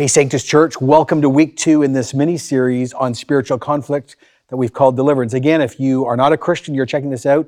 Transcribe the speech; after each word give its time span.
Hey, 0.00 0.06
Sanctus 0.06 0.44
Church, 0.44 0.80
welcome 0.80 1.20
to 1.20 1.28
week 1.28 1.58
two 1.58 1.82
in 1.82 1.92
this 1.92 2.14
mini 2.14 2.38
series 2.38 2.94
on 2.94 3.12
spiritual 3.12 3.58
conflict 3.58 4.16
that 4.48 4.56
we've 4.56 4.72
called 4.72 4.96
Deliverance. 4.96 5.34
Again, 5.34 5.60
if 5.60 5.78
you 5.78 6.06
are 6.06 6.16
not 6.16 6.32
a 6.32 6.38
Christian, 6.38 6.74
you're 6.74 6.86
checking 6.86 7.10
this 7.10 7.26
out. 7.26 7.46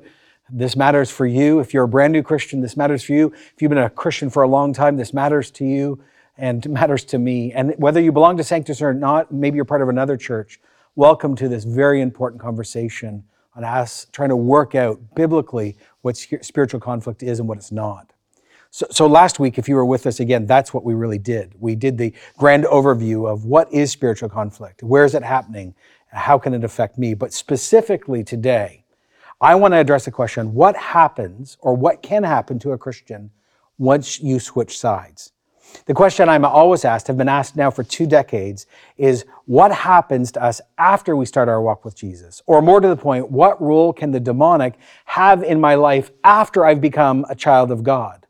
This 0.51 0.75
matters 0.75 1.09
for 1.09 1.25
you. 1.25 1.59
If 1.61 1.73
you're 1.73 1.85
a 1.85 1.87
brand 1.87 2.13
new 2.13 2.21
Christian, 2.21 2.61
this 2.61 2.77
matters 2.77 3.01
for 3.01 3.13
you. 3.13 3.33
If 3.55 3.59
you've 3.59 3.69
been 3.69 3.79
a 3.79 3.89
Christian 3.89 4.29
for 4.29 4.43
a 4.43 4.47
long 4.47 4.71
time, 4.71 4.97
this 4.97 5.15
matters 5.15 5.49
to 5.49 5.65
you 5.65 6.03
and 6.37 6.69
matters 6.69 7.03
to 7.05 7.17
me. 7.17 7.51
And 7.53 7.73
whether 7.79 7.99
you 7.99 8.11
belong 8.11 8.37
to 8.37 8.43
Sanctus 8.43 8.83
or 8.83 8.93
not, 8.93 9.31
maybe 9.31 9.55
you're 9.55 9.65
part 9.65 9.81
of 9.81 9.89
another 9.89 10.15
church, 10.15 10.59
welcome 10.95 11.35
to 11.37 11.49
this 11.49 11.63
very 11.63 12.01
important 12.01 12.39
conversation 12.39 13.23
on 13.55 13.63
us 13.63 14.05
trying 14.11 14.29
to 14.29 14.35
work 14.35 14.75
out 14.75 14.99
biblically 15.15 15.75
what 16.03 16.17
spiritual 16.17 16.79
conflict 16.79 17.23
is 17.23 17.39
and 17.39 17.49
what 17.49 17.57
it's 17.57 17.71
not. 17.71 18.12
So, 18.75 18.87
so, 18.89 19.05
last 19.05 19.39
week, 19.39 19.59
if 19.59 19.69
you 19.69 19.75
were 19.75 19.85
with 19.85 20.07
us 20.07 20.19
again, 20.19 20.47
that's 20.47 20.73
what 20.73 20.83
we 20.83 20.95
really 20.95 21.19
did. 21.19 21.53
We 21.59 21.75
did 21.75 21.95
the 21.95 22.11
grand 22.39 22.63
overview 22.63 23.31
of 23.31 23.45
what 23.45 23.71
is 23.71 23.91
spiritual 23.91 24.29
conflict, 24.29 24.81
where 24.81 25.05
is 25.05 25.13
it 25.13 25.21
happening, 25.21 25.75
how 26.07 26.39
can 26.39 26.55
it 26.55 26.63
affect 26.63 26.97
me. 26.97 27.13
But 27.13 27.33
specifically 27.33 28.23
today, 28.23 28.83
I 29.39 29.53
want 29.53 29.75
to 29.75 29.77
address 29.77 30.05
the 30.05 30.11
question 30.11 30.55
what 30.55 30.75
happens 30.75 31.55
or 31.61 31.75
what 31.75 32.01
can 32.01 32.23
happen 32.23 32.57
to 32.59 32.71
a 32.71 32.77
Christian 32.79 33.29
once 33.77 34.19
you 34.19 34.39
switch 34.39 34.79
sides? 34.79 35.33
The 35.85 35.93
question 35.93 36.27
I'm 36.27 36.43
always 36.43 36.83
asked, 36.83 37.05
have 37.05 37.17
been 37.17 37.29
asked 37.29 37.55
now 37.55 37.69
for 37.69 37.83
two 37.83 38.07
decades, 38.07 38.65
is 38.97 39.23
what 39.45 39.71
happens 39.71 40.31
to 40.31 40.43
us 40.43 40.61
after 40.79 41.15
we 41.15 41.27
start 41.27 41.47
our 41.47 41.61
walk 41.61 41.85
with 41.85 41.95
Jesus? 41.95 42.41
Or 42.47 42.59
more 42.59 42.81
to 42.81 42.87
the 42.87 42.95
point, 42.95 43.29
what 43.29 43.61
role 43.61 43.93
can 43.93 44.09
the 44.09 44.19
demonic 44.19 44.79
have 45.05 45.43
in 45.43 45.61
my 45.61 45.75
life 45.75 46.09
after 46.23 46.65
I've 46.65 46.81
become 46.81 47.23
a 47.29 47.35
child 47.35 47.69
of 47.69 47.83
God? 47.83 48.22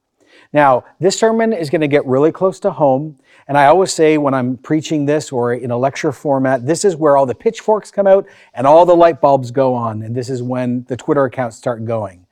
Now, 0.53 0.85
this 0.99 1.17
sermon 1.17 1.51
is 1.51 1.71
going 1.71 1.81
to 1.81 1.87
get 1.87 2.05
really 2.05 2.31
close 2.31 2.59
to 2.61 2.71
home. 2.71 3.17
And 3.47 3.57
I 3.57 3.65
always 3.65 3.91
say 3.91 4.17
when 4.19 4.35
I'm 4.35 4.55
preaching 4.57 5.05
this 5.05 5.31
or 5.31 5.53
in 5.55 5.71
a 5.71 5.77
lecture 5.77 6.11
format, 6.11 6.65
this 6.65 6.85
is 6.85 6.95
where 6.95 7.17
all 7.17 7.25
the 7.25 7.35
pitchforks 7.35 7.89
come 7.89 8.07
out 8.07 8.27
and 8.53 8.65
all 8.67 8.85
the 8.85 8.95
light 8.95 9.19
bulbs 9.19 9.51
go 9.51 9.73
on. 9.73 10.03
And 10.03 10.15
this 10.15 10.29
is 10.29 10.43
when 10.43 10.85
the 10.87 10.95
Twitter 10.95 11.25
accounts 11.25 11.57
start 11.57 11.83
going. 11.83 12.25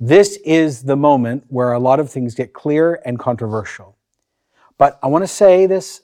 This 0.00 0.38
is 0.44 0.82
the 0.82 0.96
moment 0.96 1.44
where 1.48 1.72
a 1.72 1.78
lot 1.78 2.00
of 2.00 2.10
things 2.10 2.34
get 2.34 2.52
clear 2.52 3.00
and 3.04 3.18
controversial. 3.18 3.96
But 4.76 4.98
I 5.02 5.06
want 5.06 5.22
to 5.22 5.28
say 5.28 5.66
this 5.66 6.02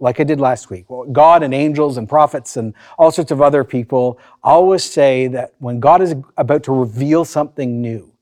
like 0.00 0.20
I 0.20 0.24
did 0.24 0.40
last 0.40 0.70
week. 0.70 0.86
God 1.12 1.42
and 1.42 1.54
angels 1.54 1.96
and 1.96 2.08
prophets 2.08 2.56
and 2.56 2.74
all 2.98 3.10
sorts 3.10 3.30
of 3.30 3.40
other 3.40 3.64
people 3.64 4.18
always 4.42 4.84
say 4.84 5.28
that 5.28 5.54
when 5.58 5.80
God 5.80 6.02
is 6.02 6.14
about 6.36 6.64
to 6.64 6.72
reveal 6.72 7.24
something 7.24 7.80
new 7.80 8.12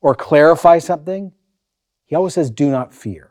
or 0.00 0.14
clarify 0.14 0.78
something, 0.78 1.32
he 2.10 2.16
always 2.16 2.34
says, 2.34 2.50
do 2.50 2.68
not 2.68 2.92
fear. 2.92 3.30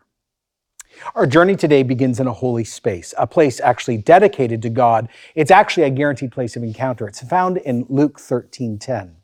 Our 1.14 1.28
journey 1.28 1.58
today 1.58 1.84
begins 1.84 2.22
in 2.22 2.28
a 2.28 2.34
holy 2.34 2.64
space, 2.64 3.14
a 3.18 3.28
place 3.28 3.60
actually 3.60 3.98
dedicated 3.98 4.62
to 4.62 4.70
God. 4.70 5.10
It's 5.36 5.52
actually 5.52 5.84
a 5.84 5.90
guaranteed 5.90 6.32
place 6.32 6.56
of 6.56 6.64
encounter. 6.64 7.06
It's 7.06 7.22
found 7.22 7.58
in 7.58 7.86
Luke 7.90 8.18
13:10. 8.18 9.18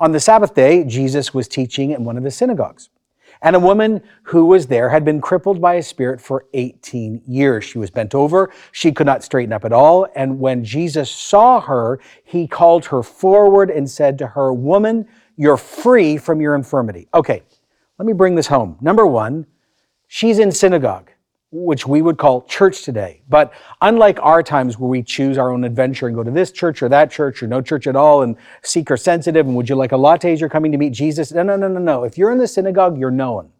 On 0.00 0.12
the 0.12 0.20
Sabbath 0.20 0.54
day, 0.54 0.82
Jesus 0.82 1.34
was 1.34 1.46
teaching 1.46 1.90
in 1.90 2.04
one 2.04 2.16
of 2.16 2.22
the 2.22 2.30
synagogues. 2.30 2.88
And 3.42 3.54
a 3.54 3.60
woman 3.60 4.00
who 4.22 4.46
was 4.46 4.66
there 4.66 4.88
had 4.88 5.04
been 5.04 5.20
crippled 5.20 5.60
by 5.60 5.74
a 5.74 5.82
spirit 5.82 6.18
for 6.18 6.46
18 6.54 7.20
years. 7.26 7.64
She 7.64 7.78
was 7.78 7.90
bent 7.90 8.14
over. 8.14 8.50
She 8.72 8.92
could 8.92 9.06
not 9.06 9.22
straighten 9.22 9.52
up 9.52 9.66
at 9.66 9.74
all. 9.74 10.06
And 10.16 10.40
when 10.40 10.64
Jesus 10.64 11.10
saw 11.10 11.60
her, 11.60 12.00
he 12.24 12.48
called 12.48 12.86
her 12.86 13.02
forward 13.02 13.70
and 13.70 13.90
said 13.90 14.16
to 14.18 14.28
her, 14.28 14.54
Woman, 14.54 15.06
you're 15.36 15.58
free 15.58 16.16
from 16.16 16.40
your 16.40 16.54
infirmity. 16.54 17.08
Okay, 17.12 17.42
let 17.98 18.06
me 18.06 18.12
bring 18.12 18.34
this 18.34 18.46
home. 18.46 18.76
Number 18.80 19.06
one, 19.06 19.46
she's 20.06 20.38
in 20.38 20.52
synagogue, 20.52 21.10
which 21.50 21.86
we 21.86 22.02
would 22.02 22.18
call 22.18 22.42
church 22.42 22.82
today. 22.82 23.22
But 23.28 23.52
unlike 23.80 24.18
our 24.20 24.42
times 24.42 24.78
where 24.78 24.88
we 24.88 25.02
choose 25.02 25.38
our 25.38 25.50
own 25.50 25.64
adventure 25.64 26.06
and 26.06 26.14
go 26.14 26.22
to 26.22 26.30
this 26.30 26.52
church 26.52 26.82
or 26.82 26.88
that 26.90 27.10
church 27.10 27.42
or 27.42 27.46
no 27.46 27.62
church 27.62 27.86
at 27.86 27.96
all 27.96 28.22
and 28.22 28.36
seeker 28.62 28.96
sensitive 28.96 29.46
and 29.46 29.56
would 29.56 29.68
you 29.68 29.76
like 29.76 29.92
a 29.92 29.96
latte 29.96 30.32
as 30.32 30.40
you're 30.40 30.50
coming 30.50 30.72
to 30.72 30.78
meet 30.78 30.92
Jesus? 30.92 31.32
No, 31.32 31.42
no, 31.42 31.56
no, 31.56 31.68
no, 31.68 31.80
no. 31.80 32.04
If 32.04 32.18
you're 32.18 32.32
in 32.32 32.38
the 32.38 32.48
synagogue, 32.48 32.98
you're 32.98 33.10
known. 33.10 33.50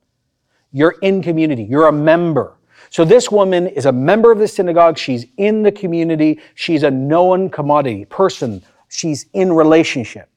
You're 0.73 0.97
in 1.01 1.23
community. 1.23 1.65
You're 1.65 1.87
a 1.87 1.93
member. 1.93 2.59
So 2.91 3.05
this 3.05 3.31
woman 3.31 3.67
is 3.67 3.87
a 3.87 3.93
member 3.93 4.31
of 4.31 4.39
the 4.39 4.49
synagogue. 4.49 4.99
She's 4.99 5.27
in 5.39 5.63
the 5.63 5.73
community. 5.73 6.41
She's 6.55 6.83
a 6.83 6.91
known 6.91 7.49
commodity 7.49 8.05
person. 8.05 8.63
She's 8.89 9.27
in 9.33 9.53
relationship. 9.53 10.29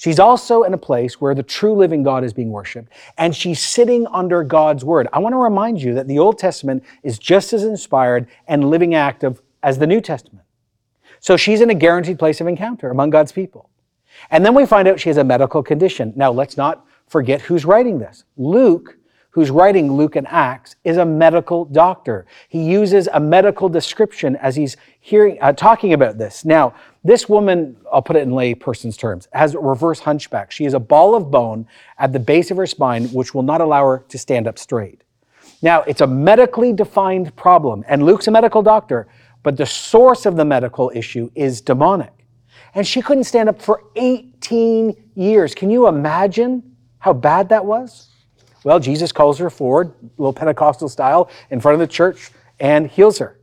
She's 0.00 0.18
also 0.18 0.62
in 0.62 0.72
a 0.72 0.78
place 0.78 1.20
where 1.20 1.34
the 1.34 1.42
true 1.42 1.74
living 1.74 2.02
God 2.02 2.24
is 2.24 2.32
being 2.32 2.48
worshiped, 2.48 2.90
and 3.18 3.36
she's 3.36 3.60
sitting 3.60 4.06
under 4.06 4.42
God's 4.42 4.82
word. 4.82 5.08
I 5.12 5.18
want 5.18 5.34
to 5.34 5.36
remind 5.36 5.82
you 5.82 5.92
that 5.92 6.08
the 6.08 6.18
Old 6.18 6.38
Testament 6.38 6.82
is 7.02 7.18
just 7.18 7.52
as 7.52 7.64
inspired 7.64 8.26
and 8.48 8.70
living 8.70 8.94
active 8.94 9.42
as 9.62 9.76
the 9.76 9.86
New 9.86 10.00
Testament. 10.00 10.46
So 11.18 11.36
she's 11.36 11.60
in 11.60 11.68
a 11.68 11.74
guaranteed 11.74 12.18
place 12.18 12.40
of 12.40 12.46
encounter 12.46 12.88
among 12.88 13.10
God's 13.10 13.30
people. 13.30 13.68
And 14.30 14.42
then 14.42 14.54
we 14.54 14.64
find 14.64 14.88
out 14.88 14.98
she 14.98 15.10
has 15.10 15.18
a 15.18 15.24
medical 15.24 15.62
condition. 15.62 16.14
Now, 16.16 16.32
let's 16.32 16.56
not 16.56 16.86
forget 17.06 17.42
who's 17.42 17.66
writing 17.66 17.98
this. 17.98 18.24
Luke 18.38 18.96
who's 19.30 19.50
writing 19.50 19.92
Luke 19.92 20.16
and 20.16 20.26
Acts, 20.28 20.76
is 20.84 20.96
a 20.96 21.04
medical 21.04 21.64
doctor. 21.64 22.26
He 22.48 22.62
uses 22.64 23.08
a 23.12 23.20
medical 23.20 23.68
description 23.68 24.36
as 24.36 24.56
he's 24.56 24.76
hearing, 25.00 25.38
uh, 25.40 25.52
talking 25.52 25.92
about 25.92 26.18
this. 26.18 26.44
Now, 26.44 26.74
this 27.04 27.28
woman, 27.28 27.76
I'll 27.92 28.02
put 28.02 28.16
it 28.16 28.22
in 28.22 28.32
lay 28.32 28.54
person's 28.54 28.96
terms, 28.96 29.28
has 29.32 29.54
a 29.54 29.58
reverse 29.58 30.00
hunchback. 30.00 30.50
She 30.50 30.64
has 30.64 30.74
a 30.74 30.80
ball 30.80 31.14
of 31.14 31.30
bone 31.30 31.66
at 31.98 32.12
the 32.12 32.18
base 32.18 32.50
of 32.50 32.56
her 32.56 32.66
spine, 32.66 33.06
which 33.08 33.34
will 33.34 33.42
not 33.42 33.60
allow 33.60 33.86
her 33.86 34.04
to 34.08 34.18
stand 34.18 34.46
up 34.46 34.58
straight. 34.58 35.02
Now, 35.62 35.82
it's 35.82 36.00
a 36.00 36.06
medically 36.06 36.72
defined 36.72 37.34
problem, 37.36 37.84
and 37.88 38.04
Luke's 38.04 38.28
a 38.28 38.30
medical 38.30 38.62
doctor, 38.62 39.08
but 39.42 39.56
the 39.56 39.66
source 39.66 40.26
of 40.26 40.36
the 40.36 40.44
medical 40.44 40.90
issue 40.94 41.30
is 41.34 41.60
demonic. 41.60 42.12
And 42.74 42.86
she 42.86 43.02
couldn't 43.02 43.24
stand 43.24 43.48
up 43.48 43.60
for 43.60 43.84
18 43.96 44.94
years. 45.14 45.54
Can 45.54 45.70
you 45.70 45.88
imagine 45.88 46.76
how 46.98 47.12
bad 47.12 47.48
that 47.48 47.64
was? 47.64 48.09
Well, 48.64 48.78
Jesus 48.78 49.12
calls 49.12 49.38
her 49.38 49.50
forward, 49.50 49.92
little 50.18 50.32
Pentecostal 50.32 50.88
style, 50.88 51.30
in 51.50 51.60
front 51.60 51.74
of 51.74 51.80
the 51.80 51.92
church 51.92 52.30
and 52.58 52.86
heals 52.86 53.18
her. 53.18 53.36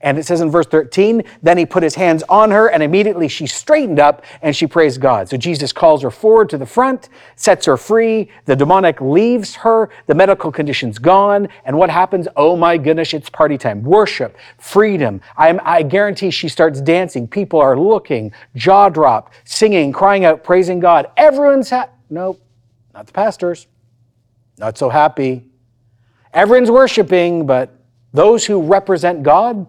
And 0.00 0.18
it 0.18 0.26
says 0.26 0.42
in 0.42 0.50
verse 0.50 0.66
13, 0.66 1.22
then 1.42 1.56
he 1.56 1.64
put 1.64 1.82
his 1.82 1.94
hands 1.94 2.22
on 2.28 2.50
her, 2.50 2.68
and 2.68 2.82
immediately 2.82 3.26
she 3.26 3.46
straightened 3.46 3.98
up 3.98 4.22
and 4.42 4.54
she 4.54 4.66
praised 4.66 5.00
God. 5.00 5.30
So 5.30 5.38
Jesus 5.38 5.72
calls 5.72 6.02
her 6.02 6.10
forward 6.10 6.50
to 6.50 6.58
the 6.58 6.66
front, 6.66 7.08
sets 7.36 7.64
her 7.64 7.78
free. 7.78 8.28
The 8.44 8.54
demonic 8.54 9.00
leaves 9.00 9.54
her. 9.56 9.88
The 10.06 10.14
medical 10.14 10.52
condition's 10.52 10.98
gone. 10.98 11.48
And 11.64 11.78
what 11.78 11.88
happens? 11.88 12.28
Oh 12.36 12.54
my 12.54 12.76
goodness, 12.76 13.14
it's 13.14 13.30
party 13.30 13.56
time. 13.56 13.82
Worship, 13.82 14.36
freedom. 14.58 15.22
I'm, 15.38 15.58
I 15.64 15.82
guarantee 15.82 16.30
she 16.30 16.48
starts 16.48 16.82
dancing. 16.82 17.26
People 17.26 17.60
are 17.60 17.78
looking, 17.78 18.32
jaw 18.56 18.90
dropped, 18.90 19.32
singing, 19.44 19.90
crying 19.90 20.26
out, 20.26 20.44
praising 20.44 20.80
God. 20.80 21.10
Everyone's 21.16 21.70
ha- 21.70 21.88
nope, 22.10 22.42
not 22.92 23.06
the 23.06 23.12
pastors 23.12 23.68
not 24.58 24.78
so 24.78 24.88
happy. 24.88 25.44
Everyone's 26.32 26.70
worshiping, 26.70 27.46
but 27.46 27.76
those 28.12 28.44
who 28.44 28.62
represent 28.62 29.22
God, 29.22 29.66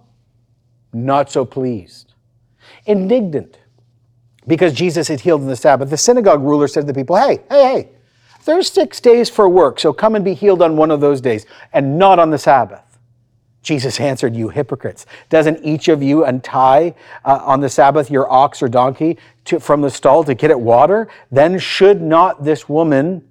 not 0.93 1.31
so 1.31 1.45
pleased. 1.45 2.13
Indignant 2.85 3.57
because 4.47 4.73
Jesus 4.73 5.07
had 5.07 5.19
healed 5.19 5.41
on 5.41 5.47
the 5.47 5.55
Sabbath. 5.55 5.89
The 5.89 5.97
synagogue 5.97 6.41
ruler 6.41 6.67
said 6.67 6.81
to 6.81 6.87
the 6.87 6.93
people, 6.93 7.15
Hey, 7.15 7.39
hey, 7.49 7.63
hey, 7.63 7.89
there's 8.45 8.69
six 8.69 8.99
days 8.99 9.29
for 9.29 9.49
work, 9.49 9.79
so 9.79 9.91
come 9.91 10.15
and 10.15 10.23
be 10.23 10.33
healed 10.33 10.61
on 10.61 10.77
one 10.77 10.91
of 10.91 11.01
those 11.01 11.21
days 11.21 11.45
and 11.73 11.97
not 11.97 12.19
on 12.19 12.29
the 12.29 12.37
Sabbath. 12.37 12.81
Jesus 13.63 13.99
answered, 13.99 14.35
You 14.35 14.49
hypocrites, 14.49 15.07
doesn't 15.29 15.63
each 15.63 15.87
of 15.87 16.03
you 16.03 16.25
untie 16.25 16.93
uh, 17.25 17.41
on 17.43 17.59
the 17.59 17.69
Sabbath 17.69 18.11
your 18.11 18.31
ox 18.31 18.61
or 18.61 18.67
donkey 18.67 19.17
to, 19.45 19.59
from 19.59 19.81
the 19.81 19.89
stall 19.89 20.23
to 20.23 20.35
get 20.35 20.51
it 20.51 20.59
water? 20.59 21.07
Then 21.31 21.57
should 21.57 22.01
not 22.01 22.43
this 22.43 22.69
woman 22.69 23.27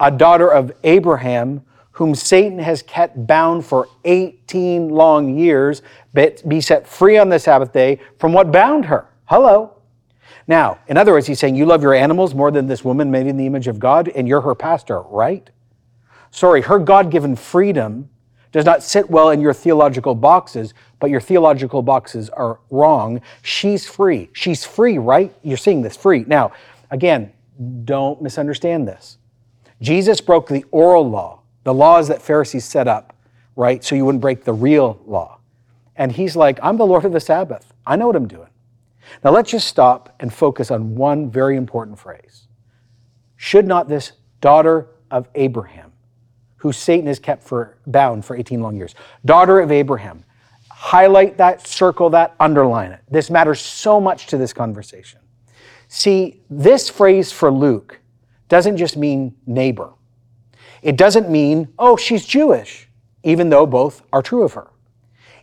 a 0.00 0.10
daughter 0.10 0.48
of 0.48 0.72
Abraham, 0.82 1.62
whom 1.92 2.14
Satan 2.14 2.58
has 2.58 2.82
kept 2.82 3.26
bound 3.26 3.64
for 3.64 3.86
18 4.04 4.88
long 4.88 5.38
years, 5.38 5.82
be 6.48 6.60
set 6.60 6.88
free 6.88 7.18
on 7.18 7.28
the 7.28 7.38
Sabbath 7.38 7.72
day 7.72 8.00
from 8.18 8.32
what 8.32 8.50
bound 8.50 8.86
her. 8.86 9.06
Hello. 9.26 9.76
Now, 10.48 10.78
in 10.88 10.96
other 10.96 11.12
words, 11.12 11.26
he's 11.26 11.38
saying, 11.38 11.54
You 11.54 11.66
love 11.66 11.82
your 11.82 11.94
animals 11.94 12.34
more 12.34 12.50
than 12.50 12.66
this 12.66 12.84
woman 12.84 13.10
made 13.10 13.26
in 13.26 13.36
the 13.36 13.46
image 13.46 13.68
of 13.68 13.78
God, 13.78 14.08
and 14.08 14.26
you're 14.26 14.40
her 14.40 14.54
pastor, 14.54 15.02
right? 15.02 15.48
Sorry, 16.30 16.62
her 16.62 16.78
God 16.78 17.10
given 17.10 17.36
freedom 17.36 18.08
does 18.50 18.64
not 18.64 18.82
sit 18.82 19.08
well 19.08 19.30
in 19.30 19.40
your 19.40 19.52
theological 19.52 20.14
boxes, 20.14 20.74
but 20.98 21.10
your 21.10 21.20
theological 21.20 21.82
boxes 21.82 22.28
are 22.30 22.58
wrong. 22.70 23.20
She's 23.42 23.86
free. 23.86 24.28
She's 24.32 24.64
free, 24.64 24.98
right? 24.98 25.32
You're 25.42 25.56
seeing 25.56 25.82
this 25.82 25.96
free. 25.96 26.24
Now, 26.26 26.52
again, 26.90 27.32
don't 27.84 28.20
misunderstand 28.20 28.88
this. 28.88 29.18
Jesus 29.80 30.20
broke 30.20 30.48
the 30.48 30.64
oral 30.70 31.08
law, 31.08 31.42
the 31.64 31.74
laws 31.74 32.08
that 32.08 32.20
Pharisees 32.20 32.64
set 32.64 32.86
up, 32.86 33.16
right? 33.56 33.82
So 33.82 33.94
you 33.94 34.04
wouldn't 34.04 34.22
break 34.22 34.44
the 34.44 34.52
real 34.52 35.00
law. 35.06 35.38
And 35.96 36.12
he's 36.12 36.36
like, 36.36 36.58
I'm 36.62 36.76
the 36.76 36.86
Lord 36.86 37.04
of 37.04 37.12
the 37.12 37.20
Sabbath. 37.20 37.72
I 37.86 37.96
know 37.96 38.06
what 38.06 38.16
I'm 38.16 38.28
doing. 38.28 38.48
Now 39.24 39.30
let's 39.30 39.50
just 39.50 39.66
stop 39.66 40.14
and 40.20 40.32
focus 40.32 40.70
on 40.70 40.94
one 40.94 41.30
very 41.30 41.56
important 41.56 41.98
phrase. 41.98 42.46
Should 43.36 43.66
not 43.66 43.88
this 43.88 44.12
daughter 44.40 44.88
of 45.10 45.28
Abraham, 45.34 45.92
who 46.56 46.72
Satan 46.72 47.06
has 47.06 47.18
kept 47.18 47.42
for 47.42 47.78
bound 47.86 48.24
for 48.24 48.36
18 48.36 48.60
long 48.60 48.76
years, 48.76 48.94
daughter 49.24 49.60
of 49.60 49.72
Abraham, 49.72 50.24
highlight 50.70 51.36
that, 51.38 51.66
circle 51.66 52.10
that, 52.10 52.34
underline 52.38 52.92
it. 52.92 53.00
This 53.10 53.30
matters 53.30 53.60
so 53.60 54.00
much 54.00 54.26
to 54.28 54.38
this 54.38 54.52
conversation. 54.52 55.20
See, 55.88 56.42
this 56.48 56.88
phrase 56.88 57.32
for 57.32 57.50
Luke 57.50 57.99
doesn't 58.50 58.76
just 58.76 58.98
mean 58.98 59.34
neighbor. 59.46 59.94
It 60.82 60.96
doesn't 60.96 61.30
mean, 61.30 61.68
oh, 61.78 61.96
she's 61.96 62.26
Jewish, 62.26 62.88
even 63.22 63.48
though 63.48 63.64
both 63.64 64.02
are 64.12 64.22
true 64.22 64.42
of 64.42 64.52
her. 64.52 64.70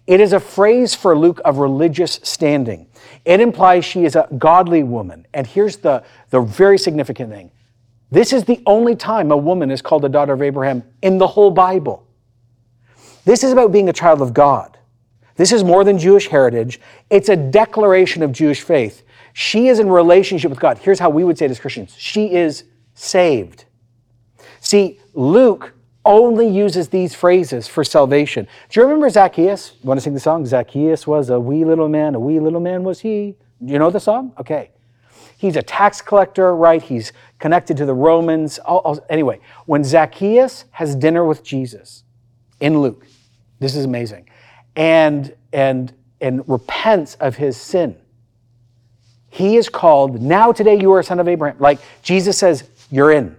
It 0.05 0.21
is 0.21 0.33
a 0.33 0.39
phrase 0.39 0.95
for 0.95 1.17
Luke 1.17 1.41
of 1.43 1.57
religious 1.57 2.19
standing. 2.23 2.87
It 3.25 3.39
implies 3.39 3.83
she 3.83 4.05
is 4.05 4.15
a 4.15 4.27
godly 4.37 4.83
woman. 4.83 5.27
And 5.33 5.45
here's 5.45 5.77
the, 5.77 6.03
the 6.29 6.41
very 6.41 6.77
significant 6.77 7.31
thing 7.31 7.51
this 8.09 8.31
is 8.31 8.45
the 8.45 8.61
only 8.65 8.95
time 8.95 9.31
a 9.31 9.37
woman 9.37 9.69
is 9.69 9.81
called 9.81 10.05
a 10.05 10.09
daughter 10.09 10.33
of 10.33 10.41
Abraham 10.41 10.83
in 11.01 11.17
the 11.17 11.27
whole 11.27 11.51
Bible. 11.51 12.07
This 13.25 13.43
is 13.43 13.51
about 13.51 13.73
being 13.73 13.89
a 13.89 13.93
child 13.93 14.21
of 14.21 14.33
God. 14.33 14.77
This 15.35 15.51
is 15.51 15.63
more 15.63 15.83
than 15.83 15.99
Jewish 15.99 16.27
heritage, 16.27 16.79
it's 17.09 17.29
a 17.29 17.35
declaration 17.35 18.23
of 18.23 18.31
Jewish 18.31 18.61
faith. 18.61 19.03
She 19.33 19.67
is 19.67 19.77
in 19.79 19.89
relationship 19.89 20.49
with 20.49 20.59
God. 20.59 20.79
Here's 20.79 20.97
how 20.97 21.11
we 21.11 21.23
would 21.23 21.37
say 21.37 21.45
it 21.45 21.51
as 21.51 21.59
Christians 21.59 21.95
she 21.97 22.33
is 22.33 22.63
saved. 22.97 23.65
See, 24.59 24.99
Luke 25.13 25.73
only 26.03 26.47
uses 26.47 26.89
these 26.89 27.13
phrases 27.13 27.67
for 27.67 27.83
salvation. 27.83 28.47
Do 28.69 28.79
you 28.79 28.85
remember 28.85 29.09
Zacchaeus? 29.09 29.73
You 29.81 29.87
want 29.87 29.99
to 29.99 30.01
sing 30.01 30.13
the 30.13 30.19
song? 30.19 30.45
Zacchaeus 30.45 31.05
was 31.05 31.29
a 31.29 31.39
wee 31.39 31.63
little 31.63 31.89
man, 31.89 32.15
a 32.15 32.19
wee 32.19 32.39
little 32.39 32.59
man 32.59 32.83
was 32.83 32.99
he. 32.99 33.35
You 33.61 33.77
know 33.77 33.89
the 33.89 33.99
song? 33.99 34.33
Okay. 34.39 34.71
He's 35.37 35.55
a 35.55 35.61
tax 35.61 36.01
collector, 36.01 36.55
right? 36.55 36.81
He's 36.81 37.13
connected 37.39 37.77
to 37.77 37.85
the 37.85 37.93
Romans. 37.93 38.59
Anyway, 39.09 39.39
when 39.67 39.83
Zacchaeus 39.83 40.65
has 40.71 40.95
dinner 40.95 41.25
with 41.25 41.43
Jesus 41.43 42.03
in 42.59 42.81
Luke, 42.81 43.05
this 43.59 43.75
is 43.75 43.85
amazing, 43.85 44.29
and, 44.75 45.35
and, 45.53 45.93
and 46.21 46.47
repents 46.49 47.15
of 47.15 47.35
his 47.35 47.57
sin, 47.57 47.95
he 49.29 49.57
is 49.57 49.69
called, 49.69 50.21
now 50.21 50.51
today 50.51 50.79
you 50.79 50.91
are 50.93 51.01
a 51.01 51.03
son 51.03 51.19
of 51.19 51.27
Abraham. 51.27 51.57
Like 51.59 51.79
Jesus 52.01 52.37
says, 52.37 52.67
you're 52.91 53.11
in. 53.11 53.35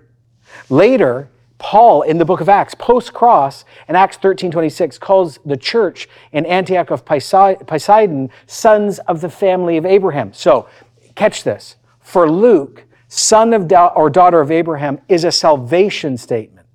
Later, 0.68 1.28
Paul 1.58 2.02
in 2.02 2.18
the 2.18 2.24
book 2.24 2.40
of 2.40 2.48
Acts, 2.48 2.74
post 2.74 3.12
cross, 3.12 3.64
in 3.88 3.96
Acts 3.96 4.16
13 4.16 4.50
26, 4.50 4.98
calls 4.98 5.38
the 5.44 5.56
church 5.56 6.08
in 6.32 6.46
Antioch 6.46 6.90
of 6.90 7.04
Pisidian 7.04 8.30
sons 8.46 8.98
of 9.00 9.20
the 9.20 9.28
family 9.28 9.76
of 9.76 9.84
Abraham. 9.84 10.32
So, 10.32 10.68
catch 11.16 11.42
this. 11.42 11.76
For 12.00 12.30
Luke, 12.30 12.84
son 13.08 13.52
of 13.52 13.66
da- 13.66 13.92
or 13.94 14.08
daughter 14.08 14.40
of 14.40 14.50
Abraham 14.50 15.00
is 15.08 15.24
a 15.24 15.32
salvation 15.32 16.16
statement. 16.16 16.66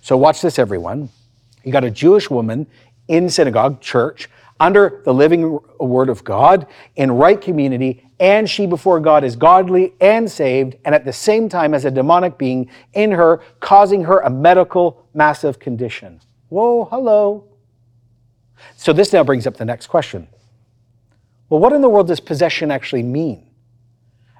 So, 0.00 0.16
watch 0.16 0.42
this, 0.42 0.58
everyone. 0.58 1.10
You 1.62 1.72
got 1.72 1.84
a 1.84 1.90
Jewish 1.90 2.28
woman 2.28 2.66
in 3.06 3.30
synagogue, 3.30 3.80
church, 3.80 4.28
under 4.58 5.02
the 5.04 5.14
living 5.14 5.58
word 5.78 6.08
of 6.08 6.24
God, 6.24 6.66
in 6.96 7.12
right 7.12 7.40
community, 7.40 8.03
and 8.20 8.48
she 8.48 8.66
before 8.66 9.00
God 9.00 9.24
is 9.24 9.36
godly 9.36 9.94
and 10.00 10.30
saved, 10.30 10.76
and 10.84 10.94
at 10.94 11.04
the 11.04 11.12
same 11.12 11.48
time 11.48 11.74
as 11.74 11.84
a 11.84 11.90
demonic 11.90 12.38
being 12.38 12.70
in 12.92 13.10
her, 13.12 13.42
causing 13.60 14.04
her 14.04 14.20
a 14.20 14.30
medical 14.30 15.06
massive 15.14 15.58
condition. 15.58 16.20
Whoa, 16.48 16.84
hello. 16.84 17.44
So 18.76 18.92
this 18.92 19.12
now 19.12 19.24
brings 19.24 19.46
up 19.46 19.56
the 19.56 19.64
next 19.64 19.88
question. 19.88 20.28
Well, 21.48 21.60
what 21.60 21.72
in 21.72 21.80
the 21.80 21.88
world 21.88 22.06
does 22.06 22.20
possession 22.20 22.70
actually 22.70 23.02
mean? 23.02 23.46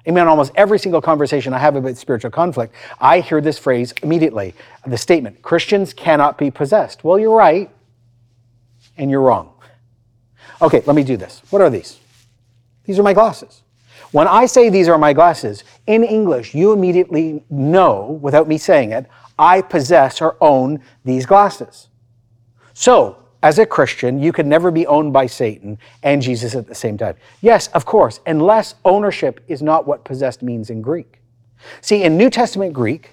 I 0.07 0.11
mean, 0.11 0.27
almost 0.27 0.51
every 0.55 0.77
single 0.77 1.01
conversation 1.01 1.53
I 1.53 1.57
have 1.57 1.75
about 1.75 1.97
spiritual 1.97 2.31
conflict, 2.31 2.75
I 2.99 3.21
hear 3.21 3.41
this 3.41 3.57
phrase 3.57 3.93
immediately 4.03 4.53
the 4.85 4.97
statement 4.97 5.41
Christians 5.41 5.93
cannot 5.93 6.37
be 6.37 6.51
possessed. 6.51 7.03
Well, 7.03 7.17
you're 7.17 7.35
right, 7.35 7.71
and 8.97 9.09
you're 9.09 9.21
wrong. 9.21 9.51
Okay, 10.61 10.81
let 10.85 10.95
me 10.95 11.03
do 11.03 11.17
this. 11.17 11.41
What 11.49 11.61
are 11.61 11.69
these? 11.69 11.99
These 12.85 12.99
are 12.99 13.03
my 13.03 13.13
glasses. 13.13 13.61
When 14.11 14.27
I 14.27 14.45
say 14.45 14.69
these 14.69 14.87
are 14.87 14.97
my 14.97 15.13
glasses, 15.13 15.63
in 15.87 16.03
English, 16.03 16.53
you 16.53 16.71
immediately 16.71 17.43
know, 17.49 18.19
without 18.21 18.47
me 18.47 18.57
saying 18.57 18.91
it, 18.91 19.07
I 19.37 19.61
possess 19.61 20.21
or 20.21 20.37
own 20.41 20.81
these 21.03 21.25
glasses. 21.25 21.89
So, 22.73 23.17
as 23.43 23.59
a 23.59 23.65
Christian, 23.65 24.19
you 24.19 24.31
can 24.31 24.49
never 24.49 24.71
be 24.71 24.87
owned 24.87 25.13
by 25.13 25.27
Satan 25.27 25.77
and 26.01 26.21
Jesus 26.21 26.55
at 26.55 26.67
the 26.67 26.73
same 26.73 26.97
time. 26.97 27.15
Yes, 27.41 27.67
of 27.69 27.85
course, 27.85 28.19
unless 28.25 28.75
ownership 28.83 29.39
is 29.47 29.61
not 29.61 29.85
what 29.85 30.03
possessed 30.03 30.41
means 30.41 30.69
in 30.69 30.81
Greek. 30.81 31.21
See, 31.81 32.03
in 32.03 32.17
New 32.17 32.29
Testament 32.29 32.73
Greek, 32.73 33.11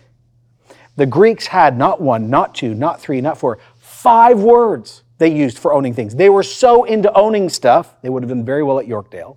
the 0.96 1.06
Greeks 1.06 1.46
had 1.46 1.76
not 1.76 2.00
one, 2.00 2.30
not 2.30 2.54
two, 2.54 2.74
not 2.74 3.00
three, 3.00 3.20
not 3.20 3.38
four, 3.38 3.58
five 3.78 4.40
words 4.40 5.02
they 5.18 5.28
used 5.28 5.58
for 5.58 5.72
owning 5.72 5.94
things. 5.94 6.14
They 6.14 6.28
were 6.28 6.42
so 6.42 6.84
into 6.84 7.12
owning 7.14 7.48
stuff, 7.48 7.94
they 8.02 8.08
would 8.08 8.22
have 8.22 8.30
done 8.30 8.44
very 8.44 8.62
well 8.62 8.78
at 8.78 8.86
Yorkdale, 8.86 9.36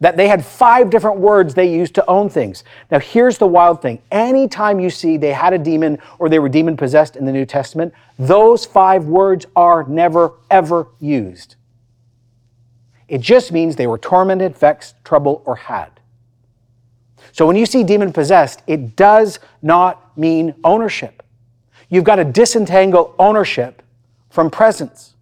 that 0.00 0.16
they 0.16 0.28
had 0.28 0.44
five 0.44 0.88
different 0.90 1.18
words 1.18 1.54
they 1.54 1.70
used 1.70 1.94
to 1.94 2.10
own 2.10 2.28
things. 2.28 2.64
Now, 2.90 2.98
here's 2.98 3.38
the 3.38 3.46
wild 3.46 3.82
thing 3.82 4.00
anytime 4.10 4.80
you 4.80 4.90
see 4.90 5.16
they 5.16 5.32
had 5.32 5.52
a 5.52 5.58
demon 5.58 5.98
or 6.18 6.28
they 6.28 6.38
were 6.38 6.48
demon 6.48 6.76
possessed 6.76 7.16
in 7.16 7.26
the 7.26 7.32
New 7.32 7.44
Testament, 7.44 7.92
those 8.18 8.64
five 8.64 9.04
words 9.04 9.46
are 9.54 9.84
never, 9.84 10.32
ever 10.50 10.88
used. 11.00 11.56
It 13.08 13.20
just 13.20 13.52
means 13.52 13.76
they 13.76 13.86
were 13.86 13.98
tormented, 13.98 14.56
vexed, 14.56 14.94
troubled, 15.04 15.42
or 15.44 15.56
had. 15.56 16.00
So 17.32 17.46
when 17.46 17.56
you 17.56 17.66
see 17.66 17.84
demon 17.84 18.12
possessed, 18.12 18.62
it 18.66 18.96
does 18.96 19.38
not 19.62 20.16
mean 20.16 20.54
ownership. 20.64 21.22
You've 21.88 22.04
got 22.04 22.16
to 22.16 22.24
disentangle 22.24 23.14
ownership 23.18 23.82
from 24.30 24.50
presence. 24.50 25.14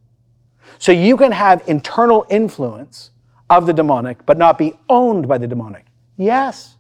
So 0.79 0.93
you 0.93 1.17
can 1.17 1.33
have 1.33 1.67
internal 1.67 2.27
influence 2.31 3.11
of 3.51 3.67
the 3.67 3.73
demonic, 3.73 4.25
but 4.27 4.39
not 4.39 4.59
be 4.59 4.75
owned 4.89 5.29
by 5.29 5.39
the 5.39 5.47
demonic. 5.47 5.85
Yes. 6.17 6.77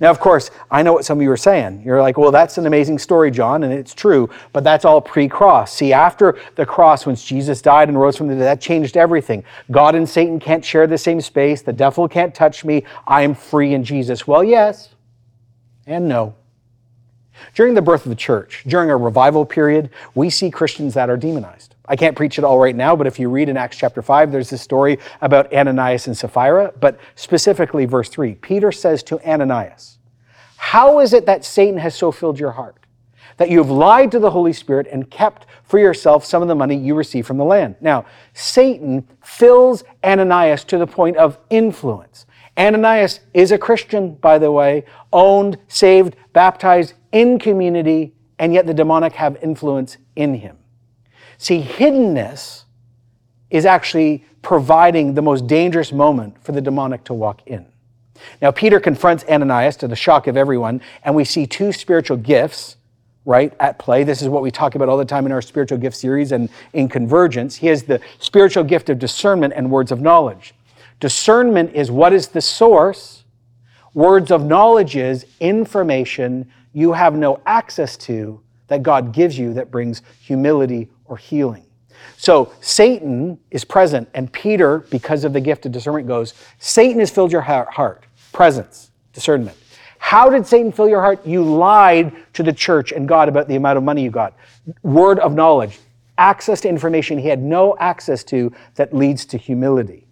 Now, 0.00 0.10
of 0.10 0.20
course, 0.20 0.50
I 0.70 0.82
know 0.82 0.92
what 0.92 1.04
some 1.04 1.18
of 1.18 1.22
you 1.22 1.30
are 1.30 1.36
saying. 1.36 1.82
You're 1.84 2.02
like, 2.02 2.18
well, 2.18 2.30
that's 2.30 2.58
an 2.58 2.66
amazing 2.66 2.98
story, 2.98 3.30
John, 3.30 3.62
and 3.62 3.72
it's 3.72 3.94
true, 3.94 4.28
but 4.52 4.64
that's 4.64 4.84
all 4.84 5.00
pre 5.00 5.28
cross. 5.28 5.72
See, 5.72 5.92
after 5.92 6.38
the 6.56 6.66
cross, 6.66 7.06
when 7.06 7.16
Jesus 7.16 7.62
died 7.62 7.88
and 7.88 7.98
rose 7.98 8.16
from 8.16 8.28
the 8.28 8.34
dead, 8.34 8.44
that 8.44 8.60
changed 8.60 8.96
everything. 8.96 9.44
God 9.70 9.94
and 9.94 10.08
Satan 10.08 10.40
can't 10.40 10.64
share 10.64 10.86
the 10.86 10.98
same 10.98 11.20
space. 11.20 11.62
The 11.62 11.72
devil 11.72 12.08
can't 12.08 12.34
touch 12.34 12.64
me. 12.64 12.84
I 13.06 13.22
am 13.22 13.34
free 13.34 13.74
in 13.74 13.84
Jesus. 13.84 14.26
Well, 14.26 14.44
yes 14.44 14.90
and 15.86 16.08
no. 16.08 16.34
During 17.54 17.74
the 17.74 17.82
birth 17.82 18.04
of 18.04 18.10
the 18.10 18.16
church, 18.16 18.64
during 18.66 18.90
a 18.90 18.96
revival 18.96 19.46
period, 19.46 19.90
we 20.14 20.28
see 20.28 20.50
Christians 20.50 20.94
that 20.94 21.08
are 21.08 21.16
demonized. 21.16 21.67
I 21.88 21.96
can't 21.96 22.16
preach 22.16 22.38
it 22.38 22.44
all 22.44 22.58
right 22.58 22.76
now, 22.76 22.94
but 22.94 23.06
if 23.06 23.18
you 23.18 23.30
read 23.30 23.48
in 23.48 23.56
Acts 23.56 23.78
chapter 23.78 24.02
5, 24.02 24.30
there's 24.30 24.50
this 24.50 24.60
story 24.60 24.98
about 25.22 25.52
Ananias 25.52 26.06
and 26.06 26.16
Sapphira, 26.16 26.72
but 26.78 27.00
specifically 27.14 27.86
verse 27.86 28.10
3. 28.10 28.34
Peter 28.34 28.70
says 28.70 29.02
to 29.04 29.18
Ananias, 29.26 29.98
How 30.56 31.00
is 31.00 31.14
it 31.14 31.24
that 31.26 31.44
Satan 31.44 31.78
has 31.78 31.94
so 31.94 32.12
filled 32.12 32.38
your 32.38 32.52
heart? 32.52 32.76
That 33.38 33.50
you 33.50 33.58
have 33.58 33.70
lied 33.70 34.10
to 34.12 34.18
the 34.18 34.30
Holy 34.30 34.52
Spirit 34.52 34.86
and 34.90 35.10
kept 35.10 35.46
for 35.62 35.78
yourself 35.78 36.24
some 36.24 36.42
of 36.42 36.48
the 36.48 36.54
money 36.54 36.76
you 36.76 36.94
received 36.94 37.26
from 37.26 37.38
the 37.38 37.44
land. 37.44 37.76
Now, 37.80 38.04
Satan 38.34 39.08
fills 39.22 39.82
Ananias 40.04 40.64
to 40.64 40.78
the 40.78 40.86
point 40.86 41.16
of 41.16 41.38
influence. 41.48 42.26
Ananias 42.58 43.20
is 43.32 43.52
a 43.52 43.58
Christian, 43.58 44.14
by 44.16 44.38
the 44.38 44.50
way, 44.50 44.84
owned, 45.12 45.58
saved, 45.68 46.16
baptized 46.32 46.94
in 47.12 47.38
community, 47.38 48.12
and 48.38 48.52
yet 48.52 48.66
the 48.66 48.74
demonic 48.74 49.14
have 49.14 49.38
influence 49.42 49.96
in 50.16 50.34
him. 50.34 50.58
See, 51.38 51.62
hiddenness 51.62 52.64
is 53.48 53.64
actually 53.64 54.24
providing 54.42 55.14
the 55.14 55.22
most 55.22 55.46
dangerous 55.46 55.92
moment 55.92 56.42
for 56.42 56.52
the 56.52 56.60
demonic 56.60 57.04
to 57.04 57.14
walk 57.14 57.42
in. 57.46 57.66
Now, 58.42 58.50
Peter 58.50 58.80
confronts 58.80 59.24
Ananias 59.28 59.76
to 59.76 59.88
the 59.88 59.96
shock 59.96 60.26
of 60.26 60.36
everyone, 60.36 60.80
and 61.04 61.14
we 61.14 61.24
see 61.24 61.46
two 61.46 61.72
spiritual 61.72 62.16
gifts, 62.16 62.76
right, 63.24 63.54
at 63.60 63.78
play. 63.78 64.02
This 64.02 64.20
is 64.20 64.28
what 64.28 64.42
we 64.42 64.50
talk 64.50 64.74
about 64.74 64.88
all 64.88 64.96
the 64.96 65.04
time 65.04 65.24
in 65.24 65.32
our 65.32 65.40
spiritual 65.40 65.78
gift 65.78 65.96
series 65.96 66.32
and 66.32 66.48
in 66.72 66.88
Convergence. 66.88 67.56
He 67.56 67.68
has 67.68 67.84
the 67.84 68.00
spiritual 68.18 68.64
gift 68.64 68.90
of 68.90 68.98
discernment 68.98 69.54
and 69.56 69.70
words 69.70 69.92
of 69.92 70.00
knowledge. 70.00 70.54
Discernment 70.98 71.72
is 71.74 71.92
what 71.92 72.12
is 72.12 72.28
the 72.28 72.40
source, 72.40 73.22
words 73.94 74.32
of 74.32 74.44
knowledge 74.44 74.96
is 74.96 75.24
information 75.38 76.50
you 76.72 76.92
have 76.92 77.14
no 77.14 77.40
access 77.46 77.96
to 77.96 78.40
that 78.66 78.82
God 78.82 79.12
gives 79.12 79.38
you 79.38 79.54
that 79.54 79.70
brings 79.70 80.02
humility 80.20 80.88
or 81.08 81.16
healing. 81.16 81.64
So 82.16 82.52
Satan 82.60 83.38
is 83.50 83.64
present, 83.64 84.08
and 84.14 84.32
Peter, 84.32 84.80
because 84.90 85.24
of 85.24 85.32
the 85.32 85.40
gift 85.40 85.66
of 85.66 85.72
discernment, 85.72 86.06
goes, 86.06 86.34
Satan 86.58 87.00
has 87.00 87.10
filled 87.10 87.32
your 87.32 87.42
heart. 87.42 88.04
Presence, 88.32 88.90
discernment. 89.12 89.56
How 89.98 90.30
did 90.30 90.46
Satan 90.46 90.72
fill 90.72 90.88
your 90.88 91.00
heart? 91.00 91.26
You 91.26 91.42
lied 91.42 92.12
to 92.34 92.42
the 92.42 92.52
church 92.52 92.92
and 92.92 93.08
God 93.08 93.28
about 93.28 93.48
the 93.48 93.56
amount 93.56 93.78
of 93.78 93.84
money 93.84 94.02
you 94.02 94.10
got. 94.10 94.34
Word 94.82 95.18
of 95.18 95.34
knowledge, 95.34 95.78
access 96.16 96.60
to 96.62 96.68
information 96.68 97.18
he 97.18 97.28
had 97.28 97.42
no 97.42 97.76
access 97.78 98.24
to 98.24 98.52
that 98.76 98.94
leads 98.94 99.24
to 99.26 99.38
humility. 99.38 100.06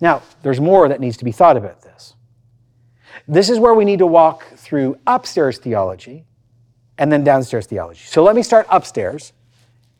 Now, 0.00 0.22
there's 0.42 0.60
more 0.60 0.88
that 0.88 1.00
needs 1.00 1.16
to 1.18 1.24
be 1.24 1.32
thought 1.32 1.56
about 1.56 1.82
this. 1.82 2.14
This 3.28 3.50
is 3.50 3.58
where 3.58 3.74
we 3.74 3.84
need 3.84 3.98
to 3.98 4.06
walk 4.06 4.44
through 4.56 4.98
upstairs 5.06 5.58
theology 5.58 6.24
and 6.98 7.12
then 7.12 7.22
downstairs 7.22 7.66
theology. 7.66 8.02
So 8.04 8.22
let 8.22 8.34
me 8.34 8.42
start 8.42 8.66
upstairs 8.70 9.32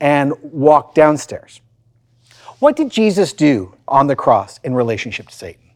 and 0.01 0.33
walk 0.43 0.95
downstairs. 0.95 1.61
What 2.59 2.77
did 2.77 2.91
Jesus 2.91 3.33
do 3.33 3.75
on 3.89 4.07
the 4.07 4.17
cross 4.17 4.59
in 4.65 4.75
relationship 4.75 5.29
to 5.29 5.35
Satan? 5.35 5.71